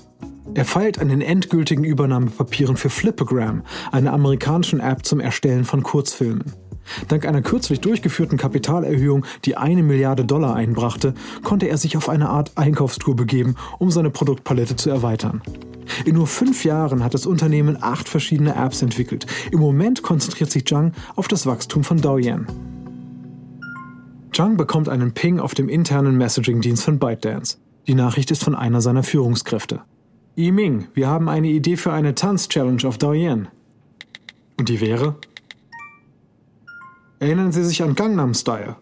Er 0.54 0.64
feilt 0.64 0.99
an 0.99 1.11
den 1.11 1.20
endgültigen 1.20 1.84
Übernahmepapieren 1.84 2.78
für 2.78 2.88
Flipagram, 2.88 3.62
einer 3.92 4.14
amerikanischen 4.14 4.80
App 4.80 5.04
zum 5.04 5.20
Erstellen 5.20 5.66
von 5.66 5.82
Kurzfilmen. 5.82 6.54
Dank 7.08 7.26
einer 7.26 7.42
kürzlich 7.42 7.82
durchgeführten 7.82 8.38
Kapitalerhöhung, 8.38 9.26
die 9.44 9.58
eine 9.58 9.82
Milliarde 9.82 10.25
Dollar 10.25 10.54
einbrachte, 10.56 11.12
konnte 11.42 11.66
er 11.66 11.76
sich 11.76 11.99
auf 11.99 12.08
eine 12.08 12.30
Art 12.30 12.52
Einkaufstour 12.54 13.14
begeben, 13.14 13.56
um 13.78 13.90
seine 13.90 14.08
Produktpalette 14.08 14.76
zu 14.76 14.88
erweitern. 14.88 15.42
In 16.06 16.14
nur 16.14 16.26
fünf 16.26 16.64
Jahren 16.64 17.04
hat 17.04 17.12
das 17.12 17.26
Unternehmen 17.26 17.76
acht 17.82 18.08
verschiedene 18.08 18.56
Apps 18.56 18.80
entwickelt. 18.80 19.26
Im 19.52 19.61
Moment 19.61 20.02
konzentriert 20.02 20.50
sich 20.50 20.64
Zhang 20.64 20.92
auf 21.16 21.28
das 21.28 21.44
Wachstum 21.44 21.84
von 21.84 22.00
Douyin. 22.00 22.46
Zhang 24.35 24.57
bekommt 24.57 24.88
einen 24.88 25.12
Ping 25.12 25.38
auf 25.38 25.55
dem 25.55 25.69
internen 25.69 26.19
Messaging-Dienst 26.19 26.83
von 26.83 26.99
ByteDance. 26.99 27.59
Die 27.87 27.95
Nachricht 27.95 28.33
ist 28.33 28.43
von 28.43 28.57
einer 28.57 28.81
seiner 28.81 29.05
Führungskräfte. 29.05 29.83
Yiming, 30.37 30.88
wir 30.93 31.07
haben 31.07 31.29
eine 31.29 31.47
Idee 31.47 31.76
für 31.76 31.93
eine 31.93 32.17
Tanz-Challenge 32.17 32.83
auf 32.85 32.99
Douyin. 32.99 33.47
Und 34.59 34.69
die 34.69 34.81
wäre? 34.81 35.14
Erinnern 37.21 37.53
Sie 37.53 37.62
sich 37.62 37.81
an 37.85 37.95
Gangnam 37.95 38.35
Style? 38.35 38.75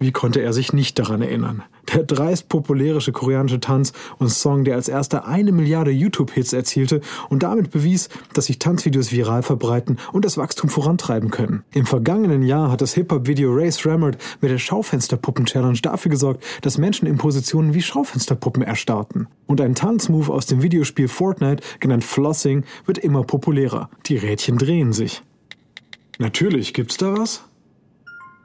Wie 0.00 0.10
konnte 0.10 0.40
er 0.40 0.52
sich 0.52 0.72
nicht 0.72 0.98
daran 0.98 1.22
erinnern? 1.22 1.62
Der 1.92 2.02
dreist 2.02 2.48
populäre 2.48 2.98
koreanische 3.12 3.60
Tanz 3.60 3.92
und 4.18 4.28
Song, 4.28 4.64
der 4.64 4.74
als 4.74 4.88
erster 4.88 5.26
eine 5.26 5.52
Milliarde 5.52 5.90
YouTube-Hits 5.90 6.52
erzielte 6.52 7.00
und 7.28 7.42
damit 7.42 7.70
bewies, 7.70 8.08
dass 8.34 8.46
sich 8.46 8.58
Tanzvideos 8.58 9.12
viral 9.12 9.42
verbreiten 9.42 9.98
und 10.12 10.24
das 10.24 10.36
Wachstum 10.36 10.68
vorantreiben 10.68 11.30
können. 11.30 11.64
Im 11.72 11.86
vergangenen 11.86 12.42
Jahr 12.42 12.70
hat 12.70 12.80
das 12.80 12.94
Hip-Hop-Video 12.94 13.50
Race 13.52 13.84
Rammert 13.86 14.18
mit 14.40 14.50
der 14.50 14.58
Schaufensterpuppen-Challenge 14.58 15.78
dafür 15.82 16.10
gesorgt, 16.10 16.44
dass 16.62 16.78
Menschen 16.78 17.06
in 17.06 17.16
Positionen 17.16 17.74
wie 17.74 17.82
Schaufensterpuppen 17.82 18.62
erstarrten. 18.62 19.28
Und 19.46 19.60
ein 19.60 19.74
Tanzmove 19.74 20.30
aus 20.30 20.46
dem 20.46 20.62
Videospiel 20.62 21.08
Fortnite, 21.08 21.62
genannt 21.80 22.04
Flossing, 22.04 22.64
wird 22.84 22.98
immer 22.98 23.24
populärer. 23.24 23.88
Die 24.06 24.16
Rädchen 24.16 24.58
drehen 24.58 24.92
sich. 24.92 25.22
Natürlich, 26.18 26.74
gibt's 26.74 26.96
da 26.96 27.16
was? 27.16 27.44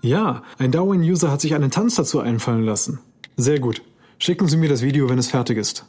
Ja, 0.02 0.44
ein 0.58 0.72
Darwin-User 0.72 1.32
hat 1.32 1.42
sich 1.42 1.56
einen 1.56 1.72
Tanz 1.72 1.96
dazu 1.96 2.20
einfallen 2.20 2.64
lassen. 2.64 3.00
Sehr 3.36 3.60
gut. 3.60 3.82
Schicken 4.20 4.48
Sie 4.48 4.58
mir 4.58 4.70
das 4.70 4.82
Video, 4.82 5.10
wenn 5.10 5.18
es 5.18 5.30
fertig 5.30 5.58
ist. 5.58 5.86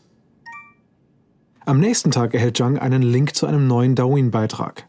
Am 1.67 1.81
nächsten 1.81 2.11
Tag 2.11 2.35
erhält 2.35 2.57
Zhang 2.57 2.79
einen 2.79 3.03
Link 3.03 3.35
zu 3.35 3.47
einem 3.47 3.67
neuen 3.67 3.95
Darwin-Beitrag. 3.95 4.89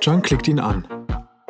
Zhang 0.00 0.22
klickt 0.22 0.48
ihn 0.48 0.60
an. 0.60 0.86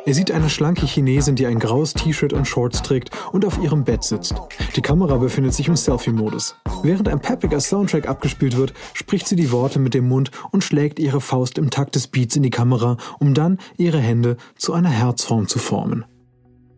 Er 0.05 0.13
sieht 0.13 0.29
eine 0.29 0.51
schlanke 0.51 0.85
Chinesin, 0.85 1.35
die 1.35 1.47
ein 1.47 1.57
graues 1.57 1.93
T-Shirt 1.93 2.31
und 2.31 2.47
Shorts 2.47 2.83
trägt 2.83 3.09
und 3.31 3.43
auf 3.43 3.57
ihrem 3.57 3.83
Bett 3.83 4.03
sitzt. 4.03 4.35
Die 4.75 4.81
Kamera 4.81 5.17
befindet 5.17 5.55
sich 5.55 5.67
im 5.67 5.75
Selfie-Modus. 5.75 6.55
Während 6.83 7.09
ein 7.09 7.19
peppiger 7.19 7.59
Soundtrack 7.59 8.07
abgespielt 8.07 8.55
wird, 8.55 8.73
spricht 8.93 9.27
sie 9.27 9.35
die 9.35 9.51
Worte 9.51 9.79
mit 9.79 9.95
dem 9.95 10.07
Mund 10.07 10.29
und 10.51 10.63
schlägt 10.63 10.99
ihre 10.99 11.21
Faust 11.21 11.57
im 11.57 11.71
Takt 11.71 11.95
des 11.95 12.07
Beats 12.07 12.35
in 12.35 12.43
die 12.43 12.51
Kamera, 12.51 12.97
um 13.17 13.33
dann 13.33 13.57
ihre 13.77 13.99
Hände 13.99 14.37
zu 14.55 14.73
einer 14.73 14.91
Herzform 14.91 15.47
zu 15.47 15.57
formen. 15.57 16.05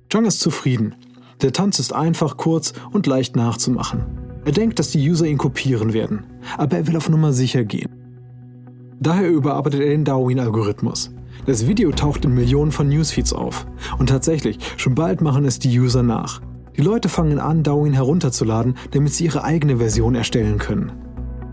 Zhang 0.10 0.24
ist 0.24 0.40
zufrieden. 0.40 0.96
Der 1.42 1.54
Tanz 1.54 1.78
ist 1.78 1.94
einfach, 1.94 2.38
kurz 2.38 2.74
und 2.92 3.06
leicht 3.06 3.36
nachzumachen. 3.36 4.06
Er 4.46 4.52
denkt, 4.54 4.80
dass 4.80 4.92
die 4.92 5.10
User 5.10 5.26
ihn 5.26 5.38
kopieren 5.38 5.94
werden, 5.94 6.24
aber 6.58 6.78
er 6.78 6.88
will 6.88 6.98
auf 6.98 7.10
Nummer 7.10 7.34
sicher 7.34 7.64
gehen. 7.64 7.90
Daher 9.00 9.30
überarbeitet 9.30 9.82
er 9.82 9.90
den 9.90 10.06
Darwin-Algorithmus. 10.06 11.12
Das 11.46 11.68
Video 11.68 11.92
taucht 11.92 12.26
in 12.26 12.34
Millionen 12.34 12.72
von 12.72 12.90
Newsfeeds 12.90 13.34
auf. 13.34 13.68
Und 14.00 14.10
tatsächlich, 14.10 14.58
schon 14.78 14.96
bald 14.96 15.22
machen 15.22 15.46
es 15.46 15.60
die 15.60 15.80
User 15.80 16.02
nach. 16.02 16.42
Die 16.76 16.82
Leute 16.82 17.10
fangen 17.10 17.40
an, 17.40 17.64
Darwin 17.64 17.94
herunterzuladen, 17.94 18.76
damit 18.92 19.14
sie 19.14 19.26
ihre 19.26 19.44
eigene 19.44 19.78
Version 19.78 20.16
erstellen 20.16 20.58
können. 20.58 20.92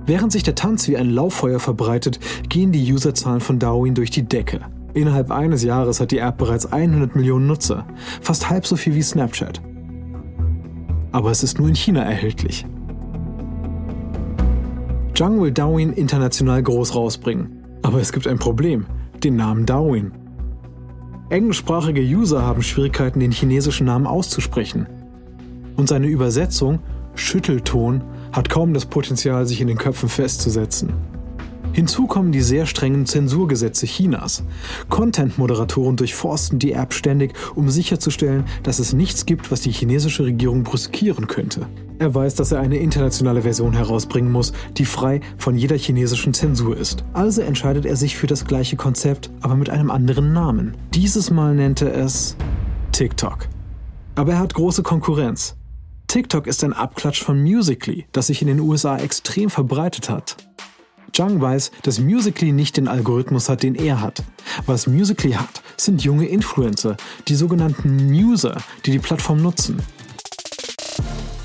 Während 0.07 0.33
sich 0.33 0.43
der 0.43 0.55
Tanz 0.55 0.89
wie 0.89 0.97
ein 0.97 1.11
Lauffeuer 1.11 1.61
verbreitet, 1.61 2.21
gehen 2.49 2.73
die 2.73 2.93
Userzahlen 2.93 3.41
von 3.41 3.59
Darwin 3.59 3.95
durch 3.95 4.11
die 4.11 4.23
Decke. 4.23 4.61
Innerhalb 4.95 5.31
eines 5.31 5.63
Jahres 5.63 6.01
hat 6.01 6.11
die 6.11 6.19
App 6.19 6.39
bereits 6.39 6.67
100 6.67 7.17
Millionen 7.17 7.47
Nutzer, 7.47 7.87
fast 8.21 8.49
halb 8.49 8.67
so 8.67 8.77
viel 8.77 8.95
wie 8.95 9.03
Snapchat. 9.03 9.61
Aber 11.15 11.31
es 11.31 11.45
ist 11.45 11.61
nur 11.61 11.69
in 11.69 11.77
China 11.77 12.03
erhältlich. 12.03 12.67
Zhang 15.15 15.41
will 15.41 15.53
Darwin 15.53 15.93
international 15.93 16.61
groß 16.61 16.97
rausbringen. 16.97 17.63
Aber 17.83 18.01
es 18.01 18.11
gibt 18.11 18.27
ein 18.27 18.41
Problem 18.41 18.87
den 19.23 19.37
Namen 19.37 19.65
Darwin. 19.65 20.11
Englischsprachige 21.31 22.01
User 22.01 22.43
haben 22.43 22.65
Schwierigkeiten, 22.65 23.21
den 23.21 23.31
chinesischen 23.31 23.87
Namen 23.87 24.09
auszusprechen. 24.09 24.89
Und 25.77 25.89
seine 25.89 26.09
Übersetzung, 26.09 26.81
Schüttelton, 27.15 28.03
hat 28.33 28.51
kaum 28.51 28.75
das 28.75 28.85
Potenzial, 28.85 29.47
sich 29.47 29.61
in 29.61 29.69
den 29.69 29.79
Köpfen 29.79 30.09
festzusetzen. 30.09 30.95
Hinzu 31.75 32.07
kommen 32.07 32.31
die 32.31 32.41
sehr 32.41 32.67
strengen 32.67 33.05
Zensurgesetze 33.05 33.85
Chinas. 33.87 34.45
Content-Moderatoren 34.91 35.97
durchforsten 35.97 36.61
die 36.61 36.71
App 36.71 36.95
ständig, 36.95 37.35
um 37.57 37.69
sicherzustellen, 37.69 38.45
dass 38.63 38.79
es 38.79 38.93
nichts 38.93 39.27
gibt, 39.27 39.51
was 39.51 39.61
die 39.61 39.73
chinesische 39.73 40.25
Regierung 40.25 40.63
brüskieren 40.63 41.27
könnte. 41.27 41.67
Er 41.99 42.15
weiß, 42.15 42.37
dass 42.37 42.53
er 42.53 42.61
eine 42.61 42.77
internationale 42.77 43.43
Version 43.43 43.73
herausbringen 43.73 44.31
muss, 44.31 44.53
die 44.77 44.85
frei 44.85 45.21
von 45.37 45.57
jeder 45.57 45.77
chinesischen 45.77 46.33
Zensur 46.33 46.77
ist. 46.77 47.05
Also 47.13 47.43
entscheidet 47.43 47.87
er 47.87 47.97
sich 47.97 48.17
für 48.17 48.29
das 48.29 48.45
gleiche 48.45 48.77
Konzept, 48.77 49.31
aber 49.41 49.57
mit 49.57 49.69
einem 49.69 49.91
anderen 49.91 50.33
Namen. 50.33 50.77
Dieses 50.95 51.33
Mal 51.33 51.57
nennt 51.57 51.83
er 51.83 51.93
es 51.97 52.37
TikTok. 52.93 53.49
Aber 54.15 54.35
er 54.35 54.39
hat 54.39 54.55
große 54.55 54.85
Konkurrenz. 54.85 55.57
TikTok 56.07 56.47
ist 56.47 56.63
ein 56.63 56.73
Abklatsch 56.73 57.21
von 57.21 57.43
Musically, 57.43 58.07
das 58.13 58.29
sich 58.29 58.43
in 58.43 58.47
den 58.47 58.61
USA 58.61 58.97
extrem 58.97 59.51
verbreitet 59.51 60.09
hat. 60.09 60.37
Zhang 61.15 61.41
weiß, 61.41 61.71
dass 61.83 62.01
Musically 62.01 62.53
nicht 62.53 62.77
den 62.77 62.89
Algorithmus 62.89 63.49
hat, 63.49 63.63
den 63.63 63.75
er 63.77 64.01
hat. 64.01 64.23
Was 64.67 64.87
Musically 64.87 65.33
hat, 65.33 65.63
sind 65.77 66.03
junge 66.03 66.27
Influencer, 66.27 66.97
die 67.29 67.37
sogenannten 67.37 68.11
Muser, 68.11 68.61
die 68.85 68.91
die 68.91 68.99
Plattform 68.99 69.41
nutzen. 69.41 69.81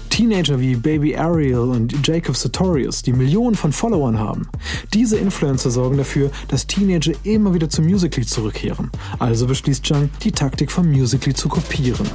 Teenager 0.09 0.59
wie 0.59 0.75
Baby 0.75 1.15
Ariel 1.15 1.59
und 1.59 2.05
Jacob 2.05 2.35
Sartorius, 2.35 3.03
die 3.03 3.13
Millionen 3.13 3.55
von 3.55 3.71
Followern 3.71 4.19
haben. 4.19 4.49
Diese 4.93 5.17
Influencer 5.17 5.69
sorgen 5.69 5.97
dafür, 5.97 6.29
dass 6.49 6.67
Teenager 6.67 7.13
immer 7.23 7.53
wieder 7.53 7.69
zu 7.69 7.81
Musically 7.81 8.25
zurückkehren. 8.25 8.91
Also 9.19 9.47
beschließt 9.47 9.85
Zhang, 9.85 10.09
die 10.23 10.33
Taktik 10.33 10.71
von 10.71 10.91
Musically 10.91 11.33
zu 11.33 11.47
kopieren. 11.47 12.09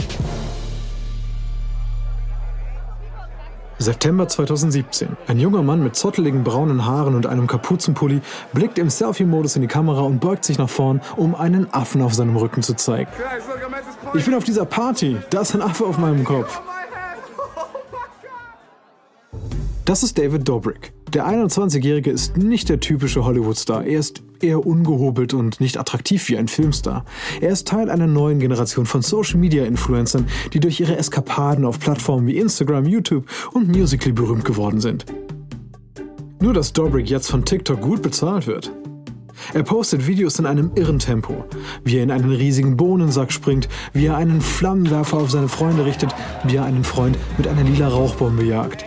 September 3.85 4.27
2017. 4.27 5.17
Ein 5.29 5.39
junger 5.39 5.63
Mann 5.63 5.83
mit 5.83 5.95
zotteligen 5.95 6.43
braunen 6.43 6.87
Haaren 6.87 7.15
und 7.15 7.27
einem 7.27 7.47
Kapuzenpulli 7.47 8.23
blickt 8.55 8.79
im 8.79 8.89
Selfie-Modus 8.89 9.57
in 9.57 9.63
die 9.63 9.69
Kamera 9.69 10.01
und 10.01 10.21
beugt 10.21 10.45
sich 10.45 10.57
nach 10.57 10.71
vorn, 10.71 11.03
um 11.17 11.35
einen 11.35 11.73
Affen 11.73 12.01
auf 12.01 12.15
seinem 12.15 12.37
Rücken 12.37 12.63
zu 12.63 12.75
zeigen. 12.75 13.11
Ich 14.15 14.25
bin 14.25 14.35
auf 14.35 14.45
dieser 14.45 14.65
Party, 14.65 15.19
da 15.29 15.43
ist 15.43 15.55
ein 15.55 15.61
Affe 15.61 15.85
auf 15.85 15.99
meinem 15.99 16.25
Kopf. 16.25 16.61
Das 19.85 20.03
ist 20.03 20.17
David 20.17 20.49
Dobrik. 20.49 20.95
Der 21.15 21.29
21-Jährige 21.29 22.11
ist 22.11 22.37
nicht 22.37 22.69
der 22.69 22.81
typische 22.81 23.25
Hollywood-Star. 23.25 23.85
Er 23.85 24.01
ist 24.01 24.25
eher 24.41 24.67
ungehobelt 24.67 25.33
und 25.33 25.61
nicht 25.61 25.79
attraktiv 25.79 26.29
wie 26.29 26.37
ein 26.37 26.49
Filmstar. 26.49 27.05
Er 27.41 27.51
ist 27.51 27.69
Teil 27.69 27.89
einer 27.89 28.09
neuen 28.09 28.41
Generation 28.41 28.85
von 28.85 29.01
Social-Media-Influencern, 29.01 30.27
die 30.53 30.59
durch 30.59 30.81
ihre 30.81 30.97
Eskapaden 30.97 31.65
auf 31.65 31.79
Plattformen 31.79 32.27
wie 32.27 32.39
Instagram, 32.39 32.87
YouTube 32.87 33.27
und 33.53 33.69
Musical.ly 33.69 34.13
berühmt 34.13 34.45
geworden 34.45 34.81
sind. 34.81 35.07
Nur 36.41 36.53
dass 36.53 36.73
Dobrik 36.73 37.09
jetzt 37.09 37.31
von 37.31 37.45
TikTok 37.45 37.81
gut 37.81 38.03
bezahlt 38.03 38.49
wird. 38.49 38.73
Er 39.53 39.63
postet 39.63 40.09
Videos 40.09 40.41
in 40.41 40.47
einem 40.47 40.73
irren 40.75 40.99
Tempo, 40.99 41.45
wie 41.85 41.99
er 41.99 42.03
in 42.03 42.11
einen 42.11 42.33
riesigen 42.33 42.77
Bohnensack 42.77 43.31
springt, 43.31 43.69
wie 43.93 44.07
er 44.07 44.17
einen 44.17 44.41
Flammenwerfer 44.41 45.19
auf 45.19 45.31
seine 45.31 45.49
Freunde 45.49 45.85
richtet, 45.85 46.13
wie 46.43 46.57
er 46.57 46.65
einen 46.65 46.83
Freund 46.83 47.17
mit 47.39 47.47
einer 47.47 47.63
lila 47.63 47.87
Rauchbombe 47.87 48.43
jagt. 48.43 48.85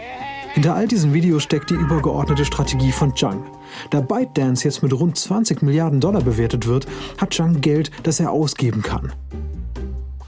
Hinter 0.57 0.73
all 0.73 0.87
diesen 0.87 1.13
Videos 1.13 1.43
steckt 1.43 1.69
die 1.69 1.75
übergeordnete 1.75 2.43
Strategie 2.43 2.91
von 2.91 3.15
Zhang. 3.15 3.43
Da 3.91 4.01
ByteDance 4.01 4.63
jetzt 4.63 4.81
mit 4.81 4.91
rund 4.91 5.15
20 5.15 5.61
Milliarden 5.61 5.99
Dollar 5.99 6.23
bewertet 6.23 6.65
wird, 6.65 6.87
hat 7.19 7.31
Zhang 7.31 7.61
Geld, 7.61 7.91
das 8.01 8.19
er 8.19 8.31
ausgeben 8.31 8.81
kann. 8.81 9.13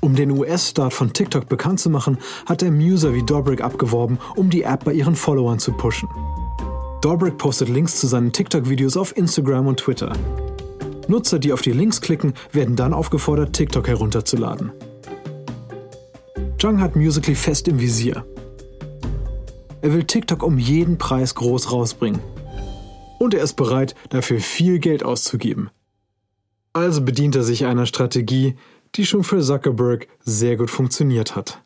Um 0.02 0.14
den 0.14 0.30
US-Start 0.30 0.94
von 0.94 1.14
TikTok 1.14 1.50
bekannt 1.50 1.80
zu 1.80 1.90
machen, 1.90 2.20
hat 2.46 2.62
er 2.62 2.70
Muser 2.70 3.16
wie 3.16 3.24
Dobrik 3.24 3.62
abgeworben, 3.62 4.20
um 4.36 4.52
die 4.52 4.62
App 4.62 4.84
bei 4.84 4.94
ihren 4.94 5.16
Followern 5.16 5.58
zu 5.58 5.72
pushen. 5.72 6.08
Dobrik 7.02 7.40
postet 7.40 7.70
Links 7.70 8.00
zu 8.00 8.06
seinen 8.06 8.32
TikTok-Videos 8.32 8.98
auf 8.98 9.18
Instagram 9.18 9.66
und 9.66 9.80
Twitter. 9.80 10.14
Nutzer, 11.08 11.40
die 11.40 11.54
auf 11.54 11.64
die 11.64 11.72
Links 11.72 12.02
klicken, 12.02 12.36
werden 12.52 12.76
dann 12.76 12.94
aufgefordert, 12.94 13.54
TikTok 13.54 13.88
herunterzuladen. 13.88 14.74
Jung 16.60 16.80
hat 16.80 16.96
Musically 16.96 17.34
fest 17.34 17.68
im 17.68 17.80
Visier. 17.80 18.24
Er 19.82 19.94
will 19.94 20.04
TikTok 20.04 20.44
um 20.44 20.58
jeden 20.58 20.98
Preis 20.98 21.36
groß 21.36 21.72
rausbringen. 21.72 22.22
Und 23.18 23.34
er 23.34 23.44
ist 23.44 23.56
bereit, 23.56 23.96
dafür 24.10 24.40
viel 24.40 24.80
Geld 24.80 25.04
auszugeben. 25.04 25.70
Also 26.74 27.02
bedient 27.02 27.36
er 27.36 27.44
sich 27.44 27.66
einer 27.66 27.86
Strategie, 27.86 28.56
die 28.96 29.06
schon 29.06 29.24
für 29.24 29.42
Zuckerberg 29.42 30.08
sehr 30.20 30.58
gut 30.58 30.70
funktioniert 30.70 31.36
hat. 31.36 31.62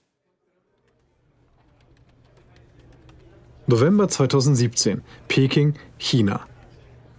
November 3.65 4.09
2017, 4.09 5.01
Peking, 5.27 5.75
China. 5.97 6.41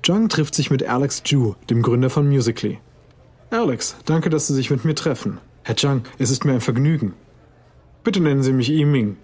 Zhang 0.02 0.28
trifft 0.28 0.54
sich 0.54 0.70
mit 0.70 0.82
Alex 0.82 1.22
Zhu, 1.22 1.54
dem 1.70 1.80
Gründer 1.80 2.10
von 2.10 2.28
Musically. 2.28 2.78
Alex, 3.50 3.96
danke, 4.04 4.28
dass 4.28 4.46
Sie 4.46 4.54
sich 4.54 4.70
mit 4.70 4.84
mir 4.84 4.94
treffen. 4.94 5.38
Herr 5.62 5.76
Zhang, 5.76 6.02
es 6.18 6.30
ist 6.30 6.44
mir 6.44 6.52
ein 6.52 6.60
Vergnügen. 6.60 7.14
Bitte 8.02 8.20
nennen 8.20 8.42
Sie 8.42 8.52
mich 8.52 8.68
Yiming. 8.68 9.16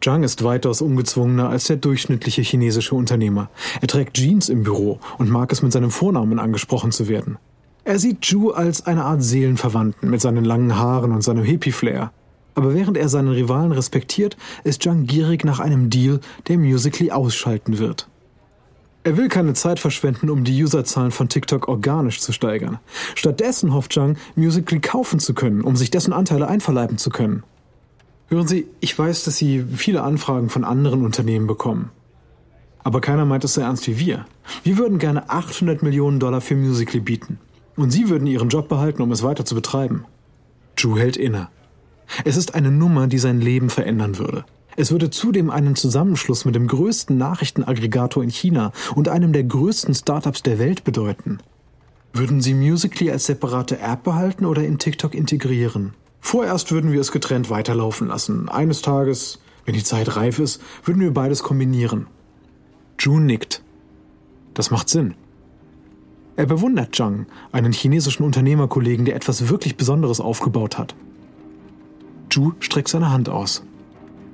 Zhang 0.00 0.22
ist 0.22 0.42
weitaus 0.44 0.80
ungezwungener 0.80 1.50
als 1.50 1.64
der 1.64 1.76
durchschnittliche 1.76 2.42
chinesische 2.42 2.94
Unternehmer. 2.94 3.50
Er 3.80 3.88
trägt 3.88 4.16
Jeans 4.16 4.48
im 4.48 4.62
Büro 4.62 4.98
und 5.18 5.28
mag 5.28 5.52
es 5.52 5.62
mit 5.62 5.72
seinem 5.72 5.90
Vornamen 5.90 6.38
angesprochen 6.38 6.90
zu 6.90 7.08
werden. 7.08 7.36
Er 7.84 7.98
sieht 7.98 8.24
Zhu 8.24 8.50
als 8.50 8.86
eine 8.86 9.04
Art 9.04 9.22
Seelenverwandten 9.22 10.08
mit 10.08 10.20
seinen 10.20 10.44
langen 10.44 10.76
Haaren 10.76 11.12
und 11.12 11.22
seinem 11.22 11.44
Hippie-Flair. 11.44 12.12
Aber 12.54 12.74
während 12.74 12.96
er 12.96 13.08
seinen 13.08 13.28
Rivalen 13.28 13.72
respektiert, 13.72 14.36
ist 14.64 14.82
Zhang 14.82 15.06
gierig 15.06 15.44
nach 15.44 15.60
einem 15.60 15.90
Deal, 15.90 16.20
der 16.48 16.58
Musically 16.58 17.10
ausschalten 17.10 17.78
wird. 17.78 18.08
Er 19.02 19.16
will 19.16 19.28
keine 19.28 19.54
Zeit 19.54 19.80
verschwenden, 19.80 20.28
um 20.28 20.44
die 20.44 20.62
Userzahlen 20.62 21.10
von 21.10 21.28
TikTok 21.30 21.68
organisch 21.68 22.20
zu 22.20 22.32
steigern. 22.32 22.78
Stattdessen 23.14 23.72
hofft 23.72 23.94
Zhang, 23.94 24.16
Musically 24.34 24.80
kaufen 24.80 25.20
zu 25.20 25.32
können, 25.32 25.62
um 25.62 25.74
sich 25.74 25.90
dessen 25.90 26.12
Anteile 26.12 26.48
einverleiben 26.48 26.98
zu 26.98 27.08
können. 27.08 27.42
Hören 28.30 28.46
Sie, 28.46 28.68
ich 28.78 28.96
weiß, 28.96 29.24
dass 29.24 29.38
Sie 29.38 29.64
viele 29.74 30.02
Anfragen 30.02 30.50
von 30.50 30.62
anderen 30.62 31.04
Unternehmen 31.04 31.48
bekommen. 31.48 31.90
Aber 32.84 33.00
keiner 33.00 33.24
meint 33.24 33.42
es 33.42 33.54
so 33.54 33.60
ernst 33.60 33.88
wie 33.88 33.98
wir. 33.98 34.24
Wir 34.62 34.78
würden 34.78 35.00
gerne 35.00 35.28
800 35.28 35.82
Millionen 35.82 36.20
Dollar 36.20 36.40
für 36.40 36.54
Musically 36.54 37.00
bieten. 37.00 37.40
Und 37.74 37.90
Sie 37.90 38.08
würden 38.08 38.28
Ihren 38.28 38.48
Job 38.48 38.68
behalten, 38.68 39.02
um 39.02 39.10
es 39.10 39.24
weiter 39.24 39.44
zu 39.44 39.56
betreiben. 39.56 40.04
Drew 40.76 40.96
hält 40.96 41.16
inne. 41.16 41.48
Es 42.24 42.36
ist 42.36 42.54
eine 42.54 42.70
Nummer, 42.70 43.08
die 43.08 43.18
sein 43.18 43.40
Leben 43.40 43.68
verändern 43.68 44.16
würde. 44.16 44.44
Es 44.76 44.92
würde 44.92 45.10
zudem 45.10 45.50
einen 45.50 45.74
Zusammenschluss 45.74 46.44
mit 46.44 46.54
dem 46.54 46.68
größten 46.68 47.18
Nachrichtenaggregator 47.18 48.22
in 48.22 48.30
China 48.30 48.70
und 48.94 49.08
einem 49.08 49.32
der 49.32 49.42
größten 49.42 49.92
Startups 49.92 50.44
der 50.44 50.60
Welt 50.60 50.84
bedeuten. 50.84 51.38
Würden 52.12 52.40
Sie 52.40 52.54
Musically 52.54 53.10
als 53.10 53.26
separate 53.26 53.80
App 53.80 54.04
behalten 54.04 54.46
oder 54.46 54.62
in 54.62 54.78
TikTok 54.78 55.16
integrieren? 55.16 55.94
Vorerst 56.20 56.70
würden 56.70 56.92
wir 56.92 57.00
es 57.00 57.12
getrennt 57.12 57.50
weiterlaufen 57.50 58.08
lassen. 58.08 58.48
Eines 58.48 58.82
Tages, 58.82 59.40
wenn 59.64 59.74
die 59.74 59.84
Zeit 59.84 60.16
reif 60.16 60.38
ist, 60.38 60.62
würden 60.84 61.00
wir 61.00 61.12
beides 61.12 61.42
kombinieren. 61.42 62.06
June 62.98 63.24
nickt. 63.24 63.62
Das 64.54 64.70
macht 64.70 64.88
Sinn. 64.88 65.14
Er 66.36 66.46
bewundert 66.46 66.94
Zhang, 66.94 67.26
einen 67.52 67.72
chinesischen 67.72 68.24
Unternehmerkollegen, 68.24 69.04
der 69.04 69.16
etwas 69.16 69.48
wirklich 69.48 69.76
Besonderes 69.76 70.20
aufgebaut 70.20 70.78
hat. 70.78 70.94
Zhu 72.30 72.52
streckt 72.60 72.88
seine 72.88 73.10
Hand 73.10 73.28
aus. 73.28 73.62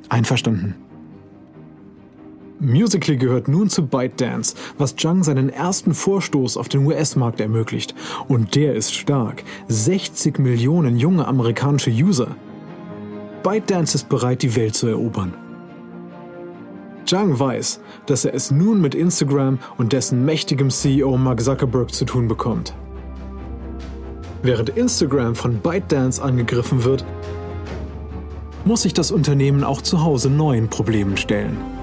Einverstanden. 0.09 0.75
Musically 2.59 3.19
gehört 3.19 3.49
nun 3.49 3.69
zu 3.69 3.87
ByteDance, 3.87 4.55
was 4.79 4.97
Zhang 4.97 5.23
seinen 5.23 5.51
ersten 5.51 5.93
Vorstoß 5.93 6.57
auf 6.57 6.69
den 6.69 6.87
US-Markt 6.87 7.41
ermöglicht. 7.41 7.95
Und 8.29 8.55
der 8.55 8.75
ist 8.75 8.95
stark. 8.95 9.45
60 9.69 10.39
Millionen 10.39 10.97
junge 10.97 11.29
amerikanische 11.29 11.91
User. 11.91 12.35
ByteDance 13.43 13.95
ist 13.95 14.09
bereit, 14.09 14.43
die 14.43 14.57
Welt 14.57 14.75
zu 14.75 14.87
erobern. 14.87 15.35
Zhang 17.05 17.39
weiß, 17.39 17.81
dass 18.07 18.25
er 18.25 18.35
es 18.35 18.51
nun 18.51 18.81
mit 18.81 18.95
Instagram 18.95 19.59
und 19.77 19.93
dessen 19.93 20.25
mächtigem 20.25 20.71
CEO 20.71 21.17
Mark 21.19 21.43
Zuckerberg 21.43 21.93
zu 21.93 22.05
tun 22.07 22.27
bekommt. 22.27 22.75
Während 24.43 24.71
Instagram 24.71 25.35
von 25.35 25.59
ByteDance 25.59 26.23
angegriffen 26.23 26.85
wird, 26.85 27.05
muss 28.65 28.83
sich 28.83 28.95
das 28.95 29.13
Unternehmen 29.13 29.63
auch 29.63 29.83
zu 29.83 30.03
Hause 30.03 30.31
neuen 30.31 30.69
Problemen 30.69 31.17
stellen. 31.17 31.76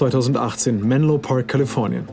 2018, 0.00 0.82
Menlo 0.82 1.18
Park, 1.18 1.48
Kalifornien. 1.48 2.08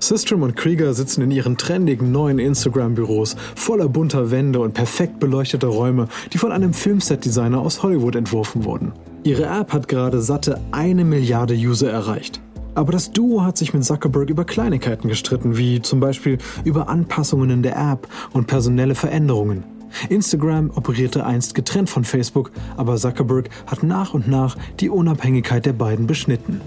Systrom 0.00 0.42
und 0.42 0.56
Krieger 0.56 0.92
sitzen 0.94 1.22
in 1.22 1.30
ihren 1.30 1.56
trendigen 1.56 2.10
neuen 2.10 2.40
Instagram-Büros 2.40 3.36
voller 3.54 3.88
bunter 3.88 4.32
Wände 4.32 4.58
und 4.58 4.74
perfekt 4.74 5.20
beleuchteter 5.20 5.68
Räume, 5.68 6.08
die 6.32 6.38
von 6.38 6.50
einem 6.50 6.74
Filmset-Designer 6.74 7.60
aus 7.60 7.84
Hollywood 7.84 8.16
entworfen 8.16 8.64
wurden. 8.64 8.90
Ihre 9.22 9.44
App 9.44 9.72
hat 9.72 9.86
gerade 9.86 10.20
satte 10.20 10.60
eine 10.72 11.04
Milliarde 11.04 11.54
User 11.54 11.88
erreicht. 11.88 12.40
Aber 12.74 12.90
das 12.90 13.12
Duo 13.12 13.44
hat 13.44 13.58
sich 13.58 13.72
mit 13.72 13.84
Zuckerberg 13.84 14.28
über 14.28 14.44
Kleinigkeiten 14.44 15.08
gestritten, 15.08 15.56
wie 15.56 15.80
zum 15.80 16.00
Beispiel 16.00 16.38
über 16.64 16.88
Anpassungen 16.88 17.50
in 17.50 17.62
der 17.62 17.76
App 17.76 18.08
und 18.32 18.48
personelle 18.48 18.96
Veränderungen. 18.96 19.62
Instagram 20.08 20.72
operierte 20.74 21.24
einst 21.24 21.54
getrennt 21.54 21.90
von 21.90 22.04
Facebook, 22.04 22.50
aber 22.76 22.96
Zuckerberg 22.96 23.50
hat 23.68 23.84
nach 23.84 24.14
und 24.14 24.26
nach 24.26 24.56
die 24.80 24.90
Unabhängigkeit 24.90 25.64
der 25.64 25.74
beiden 25.74 26.08
beschnitten. 26.08 26.60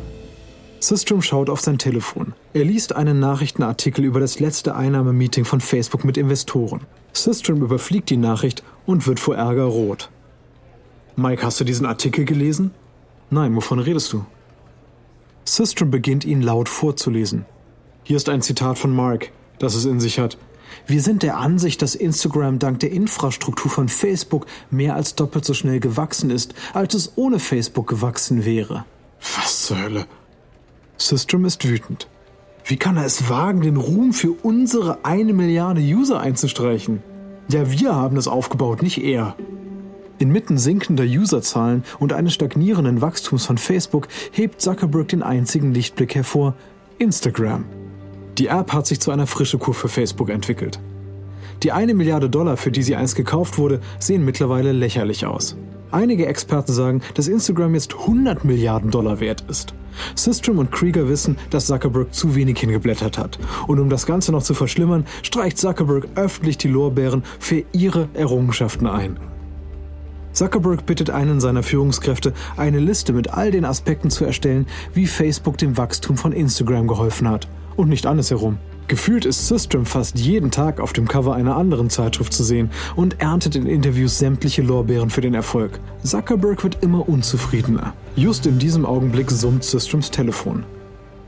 Systrom 0.84 1.22
schaut 1.22 1.52
auf 1.52 1.62
sein 1.62 1.78
Telefon. 1.78 2.34
Er 2.54 2.66
liest 2.66 2.96
einen 2.96 3.20
Nachrichtenartikel 3.20 4.04
über 4.04 4.20
das 4.20 4.40
letzte 4.40 4.76
Einnahmemeeting 4.76 5.46
von 5.46 5.62
Facebook 5.62 6.04
mit 6.04 6.18
Investoren. 6.18 6.82
Systrom 7.14 7.62
überfliegt 7.62 8.10
die 8.10 8.18
Nachricht 8.18 8.64
und 8.88 9.06
wird 9.06 9.20
vor 9.20 9.36
Ärger 9.36 9.66
rot. 9.66 10.10
Mike, 11.16 11.46
hast 11.46 11.60
du 11.60 11.66
diesen 11.66 11.86
Artikel 11.86 12.26
gelesen? 12.26 12.72
Nein, 13.30 13.56
wovon 13.56 13.78
redest 13.78 14.12
du? 14.12 14.26
Systrom 15.46 15.92
beginnt 15.92 16.26
ihn 16.26 16.42
laut 16.42 16.68
vorzulesen. 16.68 17.46
Hier 18.04 18.18
ist 18.18 18.28
ein 18.28 18.42
Zitat 18.42 18.80
von 18.80 18.96
Mark, 18.96 19.32
das 19.60 19.76
es 19.76 19.86
in 19.86 20.00
sich 20.00 20.18
hat. 20.18 20.40
Wir 20.88 21.04
sind 21.04 21.22
der 21.22 21.38
Ansicht, 21.38 21.84
dass 21.84 21.94
Instagram 21.94 22.58
dank 22.58 22.80
der 22.80 22.92
Infrastruktur 22.92 23.70
von 23.70 23.88
Facebook 23.88 24.48
mehr 24.72 24.96
als 24.96 25.14
doppelt 25.14 25.46
so 25.46 25.54
schnell 25.54 25.80
gewachsen 25.80 26.32
ist, 26.32 26.56
als 26.74 26.96
es 26.96 27.14
ohne 27.18 27.38
Facebook 27.38 27.86
gewachsen 27.86 28.46
wäre. 28.46 28.86
Was 29.36 29.68
zur 29.68 29.80
Hölle? 29.80 30.08
System 31.08 31.46
ist 31.46 31.68
wütend. 31.68 32.08
Wie 32.66 32.78
kann 32.78 32.98
er 32.98 33.06
es 33.06 33.30
wagen, 33.30 33.62
den 33.62 33.78
Ruhm 33.78 34.14
für 34.14 34.32
unsere 34.44 35.04
eine 35.04 35.34
Milliarde 35.34 35.82
User 35.82 36.20
einzustreichen? 36.20 37.02
Ja, 37.50 37.72
wir 37.72 37.96
haben 37.96 38.18
es 38.18 38.28
aufgebaut, 38.28 38.82
nicht 38.82 39.04
er. 39.04 39.36
Inmitten 40.20 40.58
sinkender 40.58 41.04
Userzahlen 41.04 41.84
und 42.00 42.14
eines 42.14 42.34
stagnierenden 42.34 43.02
Wachstums 43.02 43.46
von 43.46 43.58
Facebook 43.58 44.08
hebt 44.32 44.62
Zuckerberg 44.62 45.08
den 45.08 45.24
einzigen 45.24 45.74
Lichtblick 45.74 46.14
hervor, 46.14 46.54
Instagram. 47.00 47.66
Die 48.38 48.48
App 48.48 48.72
hat 48.72 48.86
sich 48.86 49.00
zu 49.00 49.12
einer 49.12 49.28
frischen 49.28 49.60
Kur 49.60 49.74
für 49.74 49.90
Facebook 49.90 50.30
entwickelt. 50.30 50.80
Die 51.64 51.72
eine 51.72 51.94
Milliarde 51.94 52.30
Dollar, 52.30 52.58
für 52.58 52.72
die 52.72 52.84
sie 52.84 52.96
einst 52.96 53.16
gekauft 53.16 53.58
wurde, 53.58 53.82
sehen 54.00 54.24
mittlerweile 54.24 54.72
lächerlich 54.72 55.26
aus. 55.26 55.58
Einige 55.92 56.26
Experten 56.26 56.72
sagen, 56.72 57.02
dass 57.16 57.28
Instagram 57.28 57.76
jetzt 57.76 57.94
100 57.94 58.46
Milliarden 58.46 58.92
Dollar 58.92 59.20
wert 59.20 59.44
ist. 59.50 59.74
Systrom 60.16 60.60
und 60.60 60.72
Krieger 60.72 61.10
wissen, 61.10 61.38
dass 61.50 61.68
Zuckerberg 61.68 62.14
zu 62.14 62.34
wenig 62.34 62.60
hingeblättert 62.60 63.18
hat. 63.18 63.38
Und 63.68 63.80
um 63.80 63.90
das 63.90 64.06
Ganze 64.06 64.32
noch 64.32 64.42
zu 64.42 64.54
verschlimmern, 64.54 65.06
streicht 65.22 65.58
Zuckerberg 65.58 66.08
öffentlich 66.16 66.58
die 66.58 66.70
Lorbeeren 66.70 67.24
für 67.40 67.64
ihre 67.74 68.08
Errungenschaften 68.14 68.88
ein. 68.88 69.20
Zuckerberg 70.32 70.86
bittet 70.86 71.10
einen 71.10 71.42
seiner 71.42 71.62
Führungskräfte, 71.62 72.32
eine 72.56 72.80
Liste 72.80 73.12
mit 73.12 73.34
all 73.34 73.52
den 73.52 73.66
Aspekten 73.66 74.10
zu 74.10 74.24
erstellen, 74.24 74.68
wie 74.94 75.08
Facebook 75.08 75.58
dem 75.58 75.76
Wachstum 75.76 76.16
von 76.16 76.32
Instagram 76.32 76.88
geholfen 76.88 77.28
hat. 77.28 77.50
Und 77.76 77.90
nicht 77.90 78.06
andersherum. 78.06 78.58
Gefühlt 78.92 79.24
ist 79.24 79.48
System 79.48 79.86
fast 79.86 80.20
jeden 80.20 80.52
Tag 80.52 80.82
auf 80.82 80.92
dem 80.92 81.08
Cover 81.08 81.34
einer 81.34 81.56
anderen 81.56 81.90
Zeitschrift 81.90 82.34
zu 82.34 82.44
sehen 82.44 82.70
und 82.98 83.22
erntet 83.22 83.56
in 83.56 83.66
Interviews 83.66 84.20
sämtliche 84.20 84.64
Lorbeeren 84.64 85.10
für 85.10 85.22
den 85.22 85.34
Erfolg. 85.34 85.80
Zuckerberg 86.04 86.62
wird 86.66 86.84
immer 86.84 87.08
unzufriedener. 87.08 87.94
Just 88.18 88.46
in 88.48 88.60
diesem 88.60 88.86
Augenblick 88.86 89.32
summt 89.32 89.64
Systems 89.64 90.12
Telefon. 90.12 90.66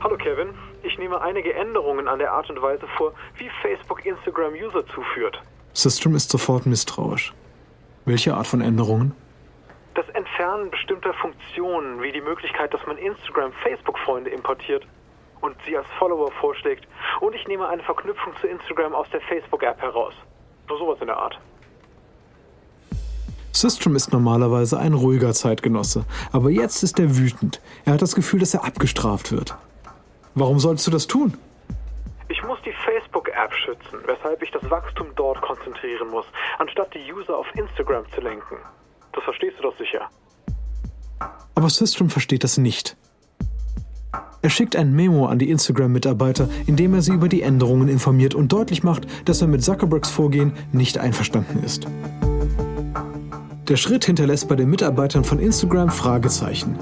Hallo 0.02 0.18
Kevin, 0.18 0.48
ich 0.82 0.98
nehme 0.98 1.18
ein 1.22 1.30
einige 1.30 1.54
Änderungen 1.54 2.06
an 2.06 2.18
der 2.18 2.32
Art 2.32 2.50
und 2.50 2.60
Weise 2.60 2.86
vor, 2.98 3.14
wie 3.38 3.48
Facebook 3.62 4.04
Instagram 4.04 4.52
User 4.52 4.86
zuführt. 4.88 5.40
System 5.72 6.14
ist 6.14 6.30
sofort 6.30 6.66
misstrauisch. 6.66 7.32
Welche 8.04 8.34
Art 8.34 8.46
von 8.46 8.60
Änderungen? 8.60 9.12
Das 9.94 10.06
Entfernen 10.10 10.70
bestimmter 10.70 11.14
Funktionen, 11.14 12.02
wie 12.02 12.12
die 12.12 12.20
Möglichkeit, 12.20 12.74
dass 12.74 12.86
man 12.86 12.98
Instagram 12.98 13.52
Facebook-Freunde 13.62 14.28
importiert 14.28 14.86
und 15.44 15.56
sie 15.66 15.76
als 15.76 15.86
Follower 15.98 16.32
vorschlägt. 16.40 16.88
Und 17.20 17.34
ich 17.34 17.46
nehme 17.46 17.68
eine 17.68 17.82
Verknüpfung 17.82 18.32
zu 18.40 18.46
Instagram 18.46 18.94
aus 18.94 19.06
der 19.12 19.20
Facebook-App 19.20 19.80
heraus. 19.80 20.14
So 20.68 20.78
sowas 20.78 20.98
in 21.00 21.06
der 21.06 21.18
Art. 21.18 21.38
Systrom 23.52 23.94
ist 23.94 24.12
normalerweise 24.12 24.78
ein 24.78 24.94
ruhiger 24.94 25.32
Zeitgenosse, 25.32 26.04
aber 26.32 26.50
jetzt 26.50 26.82
ist 26.82 26.98
er 26.98 27.16
wütend. 27.16 27.60
Er 27.84 27.92
hat 27.92 28.02
das 28.02 28.14
Gefühl, 28.16 28.40
dass 28.40 28.54
er 28.54 28.64
abgestraft 28.64 29.30
wird. 29.30 29.54
Warum 30.34 30.58
solltest 30.58 30.86
du 30.88 30.90
das 30.90 31.06
tun? 31.06 31.38
Ich 32.28 32.42
muss 32.42 32.58
die 32.64 32.72
Facebook-App 32.72 33.54
schützen, 33.54 34.00
weshalb 34.06 34.42
ich 34.42 34.50
das 34.50 34.68
Wachstum 34.70 35.08
dort 35.14 35.40
konzentrieren 35.42 36.08
muss, 36.08 36.24
anstatt 36.58 36.92
die 36.94 37.12
User 37.12 37.36
auf 37.36 37.46
Instagram 37.54 38.04
zu 38.12 38.22
lenken. 38.22 38.56
Das 39.12 39.22
verstehst 39.22 39.58
du 39.58 39.62
doch 39.62 39.76
sicher. 39.78 40.08
Aber 41.54 41.70
Systrom 41.70 42.10
versteht 42.10 42.42
das 42.42 42.58
nicht. 42.58 42.96
Er 44.44 44.50
schickt 44.50 44.76
ein 44.76 44.94
Memo 44.94 45.24
an 45.24 45.38
die 45.38 45.48
Instagram-Mitarbeiter, 45.48 46.50
in 46.66 46.76
dem 46.76 46.92
er 46.92 47.00
sie 47.00 47.14
über 47.14 47.30
die 47.30 47.40
Änderungen 47.40 47.88
informiert 47.88 48.34
und 48.34 48.52
deutlich 48.52 48.82
macht, 48.82 49.06
dass 49.24 49.40
er 49.40 49.48
mit 49.48 49.64
Zuckerbergs 49.64 50.10
Vorgehen 50.10 50.52
nicht 50.70 50.98
einverstanden 50.98 51.64
ist. 51.64 51.86
Der 53.68 53.78
Schritt 53.78 54.04
hinterlässt 54.04 54.46
bei 54.46 54.54
den 54.54 54.68
Mitarbeitern 54.68 55.24
von 55.24 55.38
Instagram 55.38 55.88
Fragezeichen. 55.88 56.76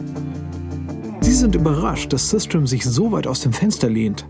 Sie 1.20 1.30
sind 1.30 1.54
überrascht, 1.54 2.12
dass 2.12 2.30
System 2.30 2.66
sich 2.66 2.84
so 2.84 3.12
weit 3.12 3.28
aus 3.28 3.42
dem 3.42 3.52
Fenster 3.52 3.88
lehnt. 3.88 4.26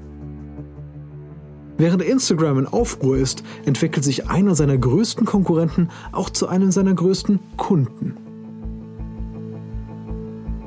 Während 1.79 2.03
Instagram 2.03 2.59
in 2.59 2.67
Aufruhr 2.67 3.17
ist, 3.17 3.43
entwickelt 3.65 4.05
sich 4.05 4.29
einer 4.29 4.55
seiner 4.55 4.77
größten 4.77 5.25
Konkurrenten 5.25 5.89
auch 6.13 6.29
zu 6.29 6.49
einem 6.49 6.71
seiner 6.71 6.93
größten 6.93 7.41
Kunden. 7.57 8.15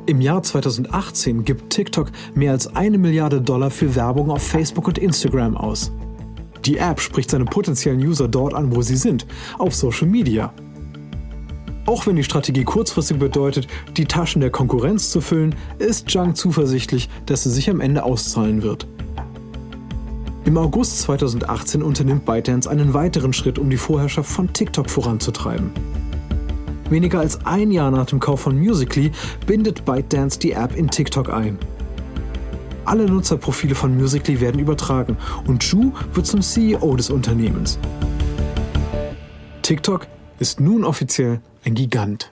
Im 0.07 0.21
Jahr 0.21 0.43
2018 0.43 1.45
gibt 1.45 1.71
TikTok 1.71 2.11
mehr 2.35 2.51
als 2.51 2.67
eine 2.75 2.99
Milliarde 2.99 3.41
Dollar 3.41 3.71
für 3.71 3.95
Werbung 3.95 4.29
auf 4.29 4.43
Facebook 4.43 4.87
und 4.87 4.99
Instagram 4.99 5.57
aus. 5.57 5.91
Die 6.63 6.77
App 6.77 6.99
spricht 6.99 7.31
seine 7.31 7.45
potenziellen 7.45 7.99
User 7.99 8.27
dort 8.27 8.53
an, 8.53 8.75
wo 8.75 8.83
sie 8.83 8.97
sind, 8.97 9.25
auf 9.57 9.73
Social 9.73 10.07
Media. 10.07 10.53
Auch 11.87 12.05
wenn 12.05 12.15
die 12.15 12.23
Strategie 12.23 12.63
kurzfristig 12.63 13.17
bedeutet, 13.17 13.67
die 13.97 14.05
Taschen 14.05 14.41
der 14.41 14.51
Konkurrenz 14.51 15.09
zu 15.09 15.21
füllen, 15.21 15.55
ist 15.79 16.07
Zhang 16.07 16.35
zuversichtlich, 16.35 17.09
dass 17.25 17.43
sie 17.43 17.51
sich 17.51 17.67
am 17.69 17.81
Ende 17.81 18.03
auszahlen 18.03 18.61
wird. 18.61 18.87
Im 20.45 20.59
August 20.59 21.01
2018 21.01 21.81
unternimmt 21.81 22.25
ByteDance 22.25 22.69
einen 22.69 22.93
weiteren 22.93 23.33
Schritt, 23.33 23.57
um 23.57 23.71
die 23.71 23.77
Vorherrschaft 23.77 24.29
von 24.29 24.53
TikTok 24.53 24.87
voranzutreiben. 24.87 25.71
Weniger 26.89 27.19
als 27.19 27.45
ein 27.45 27.71
Jahr 27.71 27.89
nach 27.89 28.05
dem 28.05 28.19
Kauf 28.19 28.41
von 28.41 28.59
Musically 28.59 29.11
bindet 29.47 29.85
ByteDance 29.85 30.39
die 30.39 30.51
App 30.51 30.75
in 30.75 30.89
TikTok 30.89 31.31
ein. 31.33 31.57
Alle 32.85 33.05
Nutzerprofile 33.07 33.73
von 33.73 33.97
Musically 33.97 34.39
werden 34.39 34.59
übertragen 34.59 35.17
und 35.47 35.63
Zhu 35.63 35.91
wird 36.13 36.27
zum 36.27 36.41
CEO 36.41 36.95
des 36.95 37.09
Unternehmens. 37.09 37.79
TikTok 39.63 40.05
ist 40.37 40.59
nun 40.59 40.83
offiziell 40.83 41.41
ein 41.63 41.73
Gigant. 41.73 42.31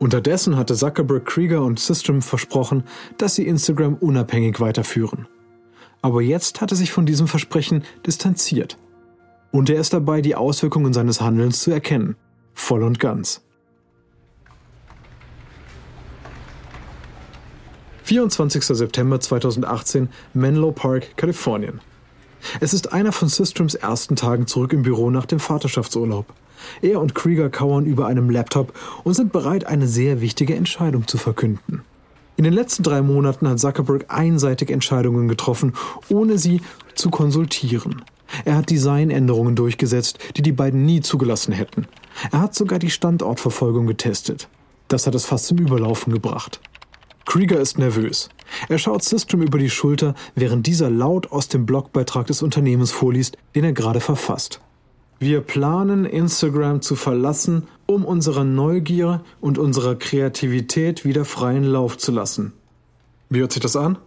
Unterdessen 0.00 0.56
hatte 0.56 0.74
Zuckerberg, 0.74 1.26
Krieger 1.26 1.62
und 1.62 1.78
System 1.78 2.22
versprochen, 2.22 2.84
dass 3.18 3.36
sie 3.36 3.46
Instagram 3.46 3.94
unabhängig 3.94 4.58
weiterführen. 4.58 5.28
Aber 6.02 6.22
jetzt 6.22 6.60
hat 6.60 6.72
er 6.72 6.76
sich 6.76 6.90
von 6.90 7.06
diesem 7.06 7.28
Versprechen 7.28 7.84
distanziert. 8.06 8.78
Und 9.52 9.68
er 9.68 9.80
ist 9.80 9.92
dabei, 9.92 10.20
die 10.20 10.34
Auswirkungen 10.34 10.92
seines 10.92 11.20
Handelns 11.20 11.62
zu 11.62 11.70
erkennen. 11.70 12.16
Voll 12.54 12.82
und 12.82 13.00
ganz. 13.00 13.42
24. 18.04 18.64
September 18.64 19.20
2018, 19.20 20.08
Menlo 20.34 20.72
Park, 20.72 21.16
Kalifornien. 21.16 21.80
Es 22.60 22.74
ist 22.74 22.92
einer 22.92 23.12
von 23.12 23.28
Systems 23.28 23.74
ersten 23.74 24.16
Tagen 24.16 24.46
zurück 24.46 24.72
im 24.72 24.82
Büro 24.82 25.10
nach 25.10 25.26
dem 25.26 25.38
Vaterschaftsurlaub. 25.38 26.26
Er 26.82 27.00
und 27.00 27.14
Krieger 27.14 27.50
kauern 27.50 27.86
über 27.86 28.06
einem 28.06 28.30
Laptop 28.30 28.72
und 29.04 29.14
sind 29.14 29.32
bereit, 29.32 29.66
eine 29.66 29.86
sehr 29.86 30.20
wichtige 30.20 30.54
Entscheidung 30.54 31.06
zu 31.06 31.18
verkünden. 31.18 31.82
In 32.36 32.44
den 32.44 32.52
letzten 32.52 32.82
drei 32.82 33.02
Monaten 33.02 33.48
hat 33.48 33.60
Zuckerberg 33.60 34.06
einseitig 34.08 34.70
Entscheidungen 34.70 35.28
getroffen, 35.28 35.74
ohne 36.08 36.38
sie 36.38 36.62
zu 36.94 37.10
konsultieren. 37.10 38.02
Er 38.44 38.56
hat 38.56 38.70
Designänderungen 38.70 39.56
durchgesetzt, 39.56 40.18
die 40.36 40.42
die 40.42 40.52
beiden 40.52 40.84
nie 40.84 41.00
zugelassen 41.00 41.52
hätten. 41.52 41.86
Er 42.32 42.40
hat 42.40 42.54
sogar 42.54 42.78
die 42.78 42.90
Standortverfolgung 42.90 43.86
getestet. 43.86 44.48
Das 44.88 45.06
hat 45.06 45.14
es 45.14 45.24
fast 45.24 45.46
zum 45.46 45.58
Überlaufen 45.58 46.12
gebracht. 46.12 46.60
Krieger 47.26 47.60
ist 47.60 47.78
nervös. 47.78 48.28
Er 48.68 48.78
schaut 48.78 49.04
System 49.04 49.42
über 49.42 49.58
die 49.58 49.70
Schulter, 49.70 50.14
während 50.34 50.66
dieser 50.66 50.90
laut 50.90 51.30
aus 51.30 51.46
dem 51.46 51.64
Blogbeitrag 51.64 52.26
des 52.26 52.42
Unternehmens 52.42 52.90
vorliest, 52.90 53.38
den 53.54 53.64
er 53.64 53.72
gerade 53.72 54.00
verfasst. 54.00 54.60
Wir 55.20 55.42
planen, 55.42 56.06
Instagram 56.06 56.80
zu 56.80 56.96
verlassen, 56.96 57.68
um 57.86 58.04
unserer 58.04 58.42
Neugier 58.42 59.22
und 59.40 59.58
unserer 59.58 59.94
Kreativität 59.94 61.04
wieder 61.04 61.24
freien 61.24 61.64
Lauf 61.64 61.98
zu 61.98 62.10
lassen. 62.10 62.52
Wie 63.28 63.40
hört 63.40 63.52
sich 63.52 63.62
das 63.62 63.76
an? 63.76 63.98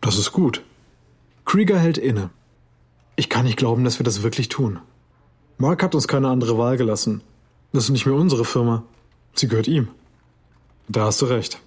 Das 0.00 0.18
ist 0.18 0.32
gut. 0.32 0.62
Krieger 1.44 1.78
hält 1.78 1.98
inne. 1.98 2.30
Ich 3.20 3.28
kann 3.28 3.44
nicht 3.44 3.58
glauben, 3.58 3.84
dass 3.84 3.98
wir 3.98 4.04
das 4.04 4.22
wirklich 4.22 4.48
tun. 4.48 4.78
Mark 5.58 5.82
hat 5.82 5.94
uns 5.94 6.08
keine 6.08 6.28
andere 6.28 6.56
Wahl 6.56 6.78
gelassen. 6.78 7.20
Das 7.70 7.84
ist 7.84 7.90
nicht 7.90 8.06
mehr 8.06 8.14
unsere 8.14 8.46
Firma. 8.46 8.82
Sie 9.34 9.46
gehört 9.46 9.68
ihm. 9.68 9.88
Da 10.88 11.04
hast 11.04 11.20
du 11.20 11.26
recht. 11.26 11.60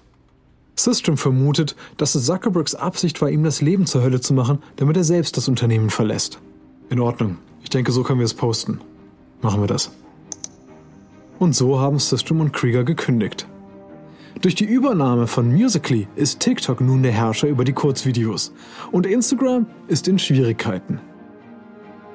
System 0.76 1.16
vermutet, 1.16 1.76
dass 1.98 2.16
es 2.16 2.26
Zuckerbergs 2.26 2.74
Absicht 2.74 3.22
war, 3.22 3.30
ihm 3.30 3.44
das 3.44 3.62
Leben 3.62 3.86
zur 3.86 4.02
Hölle 4.02 4.20
zu 4.20 4.34
machen, 4.34 4.64
damit 4.78 4.98
er 4.98 5.04
selbst 5.04 5.38
das 5.38 5.48
Unternehmen 5.48 5.92
verlässt. 5.92 6.40
In 6.90 7.00
Ordnung. 7.00 7.38
Ich 7.62 7.70
denke, 7.70 7.92
so 7.92 8.02
können 8.02 8.18
wir 8.18 8.26
es 8.26 8.34
posten. 8.34 8.82
Machen 9.44 9.62
wir 9.62 9.68
das. 9.68 9.92
Und 11.38 11.56
so 11.56 11.80
haben 11.80 12.00
System 12.00 12.42
und 12.42 12.52
Krieger 12.52 12.84
gekündigt. 12.84 13.48
Durch 14.42 14.56
die 14.56 14.66
Übernahme 14.66 15.28
von 15.28 15.54
Musically 15.54 16.08
ist 16.16 16.40
TikTok 16.40 16.82
nun 16.82 17.04
der 17.04 17.12
Herrscher 17.12 17.48
über 17.48 17.64
die 17.64 17.74
Kurzvideos 17.74 18.52
und 18.92 19.06
Instagram 19.06 19.68
ist 19.88 20.08
in 20.08 20.18
Schwierigkeiten. 20.18 21.00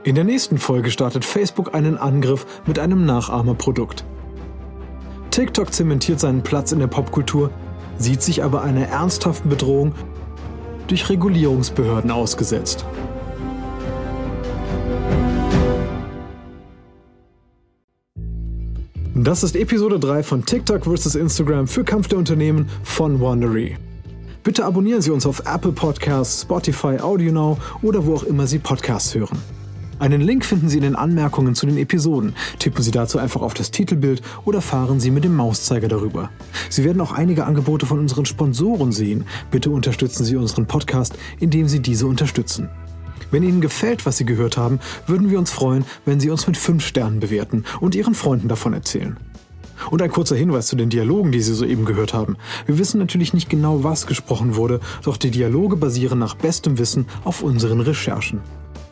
In 0.05 0.15
der 0.15 0.25
nächsten 0.25 0.59
Folge 0.59 0.91
startet 0.91 1.25
Facebook 1.25 1.75
einen 1.75 1.99
Angriff 1.99 2.47
mit 2.67 2.79
einem 2.79 3.05
Nachahmerprodukt. 3.05 4.05
TikTok 5.31 5.73
zementiert 5.73 6.21
seinen 6.21 6.43
Platz 6.43 6.73
in 6.73 6.79
der 6.79 6.87
Popkultur 6.87 7.51
sieht 7.99 8.23
sich 8.23 8.45
aber 8.45 8.63
einer 8.63 8.87
ernsthaften 8.87 9.49
Bedrohung 9.49 9.93
durch 10.87 11.11
Regulierungsbehörden 11.11 12.11
ausgesetzt. 12.13 12.87
Das 19.15 19.43
ist 19.43 19.57
Episode 19.57 19.99
3 19.99 20.23
von 20.23 20.47
TikTok 20.47 20.85
vs. 20.85 21.17
Instagram 21.17 21.67
für 21.67 21.83
Kampf 21.83 22.07
der 22.07 22.19
Unternehmen 22.19 22.71
von 22.85 23.21
Wandery. 23.21 23.77
Bitte 24.45 24.65
abonnieren 24.65 25.03
Sie 25.03 25.11
uns 25.11 25.27
auf 25.27 25.41
Apple 25.41 25.73
Podcasts, 25.73 26.43
Spotify, 26.43 26.99
AudioNow 27.01 27.59
oder 27.83 28.07
wo 28.07 28.15
auch 28.15 28.23
immer 28.23 28.47
Sie 28.47 28.61
Podcasts 28.61 29.15
hören. 29.15 29.58
Einen 29.99 30.21
Link 30.21 30.45
finden 30.45 30.69
Sie 30.69 30.77
in 30.77 30.85
den 30.85 30.95
Anmerkungen 30.97 31.57
zu 31.57 31.67
den 31.67 31.77
Episoden. 31.77 32.35
Tippen 32.61 32.83
Sie 32.83 32.93
dazu 32.93 33.19
einfach 33.19 33.43
auf 33.43 33.55
das 33.55 33.73
Titelbild 33.73 34.23
oder 34.45 34.61
fahren 34.61 35.01
Sie 35.01 35.11
mit 35.11 35.25
dem 35.25 35.35
Mauszeiger 35.35 35.89
darüber. 35.89 36.31
Sie 36.71 36.85
werden 36.85 37.01
auch 37.01 37.11
einige 37.11 37.47
Angebote 37.47 37.85
von 37.85 37.99
unseren 37.99 38.25
Sponsoren 38.25 38.93
sehen. 38.93 39.25
Bitte 39.51 39.71
unterstützen 39.71 40.25
Sie 40.25 40.37
unseren 40.37 40.67
Podcast, 40.67 41.19
indem 41.41 41.67
Sie 41.67 41.81
diese 41.81 42.07
unterstützen. 42.07 42.69
Wenn 43.33 43.43
Ihnen 43.43 43.61
gefällt, 43.61 44.07
was 44.07 44.17
Sie 44.17 44.25
gehört 44.25 44.57
haben, 44.57 44.79
würden 45.09 45.31
wir 45.31 45.39
uns 45.39 45.51
freuen, 45.51 45.85
wenn 46.05 46.21
Sie 46.21 46.31
uns 46.31 46.47
mit 46.47 46.57
5 46.57 46.87
Sternen 46.87 47.19
bewerten 47.19 47.65
und 47.81 47.97
Ihren 47.97 48.15
Freunden 48.15 48.49
davon 48.49 48.75
erzählen. 48.75 49.17
Und 49.91 50.01
ein 50.01 50.11
kurzer 50.11 50.37
Hinweis 50.37 50.69
zu 50.69 50.77
den 50.77 50.91
Dialogen, 50.91 51.33
die 51.33 51.41
Sie 51.41 51.55
soeben 51.55 51.85
gehört 51.85 52.15
haben. 52.15 52.37
Wir 52.67 52.79
wissen 52.79 52.99
natürlich 52.99 53.35
nicht 53.35 53.51
genau, 53.51 53.85
was 53.85 54.07
gesprochen 54.07 54.55
wurde, 54.55 54.81
doch 55.03 55.17
die 55.17 55.31
Dialoge 55.31 55.77
basieren 55.77 56.19
nach 56.21 56.35
bestem 56.35 56.79
Wissen 56.79 57.07
auf 57.25 57.43
unseren 57.43 57.81
Recherchen. 57.81 58.41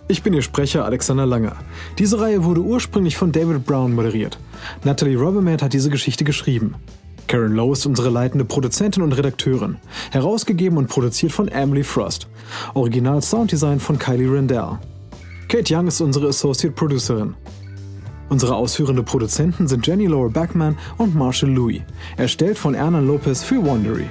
Ich 0.08 0.22
bin 0.22 0.32
Ihr 0.34 0.42
Sprecher 0.42 0.84
Alexander 0.84 1.26
Langer. 1.26 1.56
Diese 1.98 2.20
Reihe 2.20 2.44
wurde 2.44 2.60
ursprünglich 2.60 3.16
von 3.16 3.32
David 3.32 3.66
Brown 3.66 3.92
moderiert. 3.92 4.38
Natalie 4.84 5.16
Robbermatt 5.18 5.62
hat 5.62 5.72
diese 5.72 5.90
Geschichte 5.90 6.22
geschrieben. 6.22 6.76
Karen 7.26 7.54
Lowe 7.54 7.72
ist 7.72 7.86
unsere 7.86 8.08
leitende 8.08 8.44
Produzentin 8.44 9.02
und 9.02 9.12
Redakteurin. 9.12 9.78
Herausgegeben 10.12 10.78
und 10.78 10.86
produziert 10.88 11.32
von 11.32 11.48
Emily 11.48 11.82
Frost. 11.82 12.28
Original 12.74 13.20
Sounddesign 13.20 13.80
von 13.80 13.98
Kylie 13.98 14.32
Rendell. 14.32 14.78
Kate 15.48 15.74
Young 15.74 15.88
ist 15.88 16.00
unsere 16.00 16.28
Associate 16.28 16.72
Producerin. 16.72 17.34
Unsere 18.28 18.54
ausführende 18.54 19.02
Produzenten 19.02 19.66
sind 19.66 19.84
Jenny 19.84 20.06
Laura 20.06 20.28
Backman 20.28 20.78
und 20.98 21.16
Marshall 21.16 21.50
Louis. 21.50 21.82
Erstellt 22.16 22.58
von 22.58 22.74
Erna 22.74 23.00
Lopez 23.00 23.42
für 23.42 23.64
Wondery. 23.64 24.08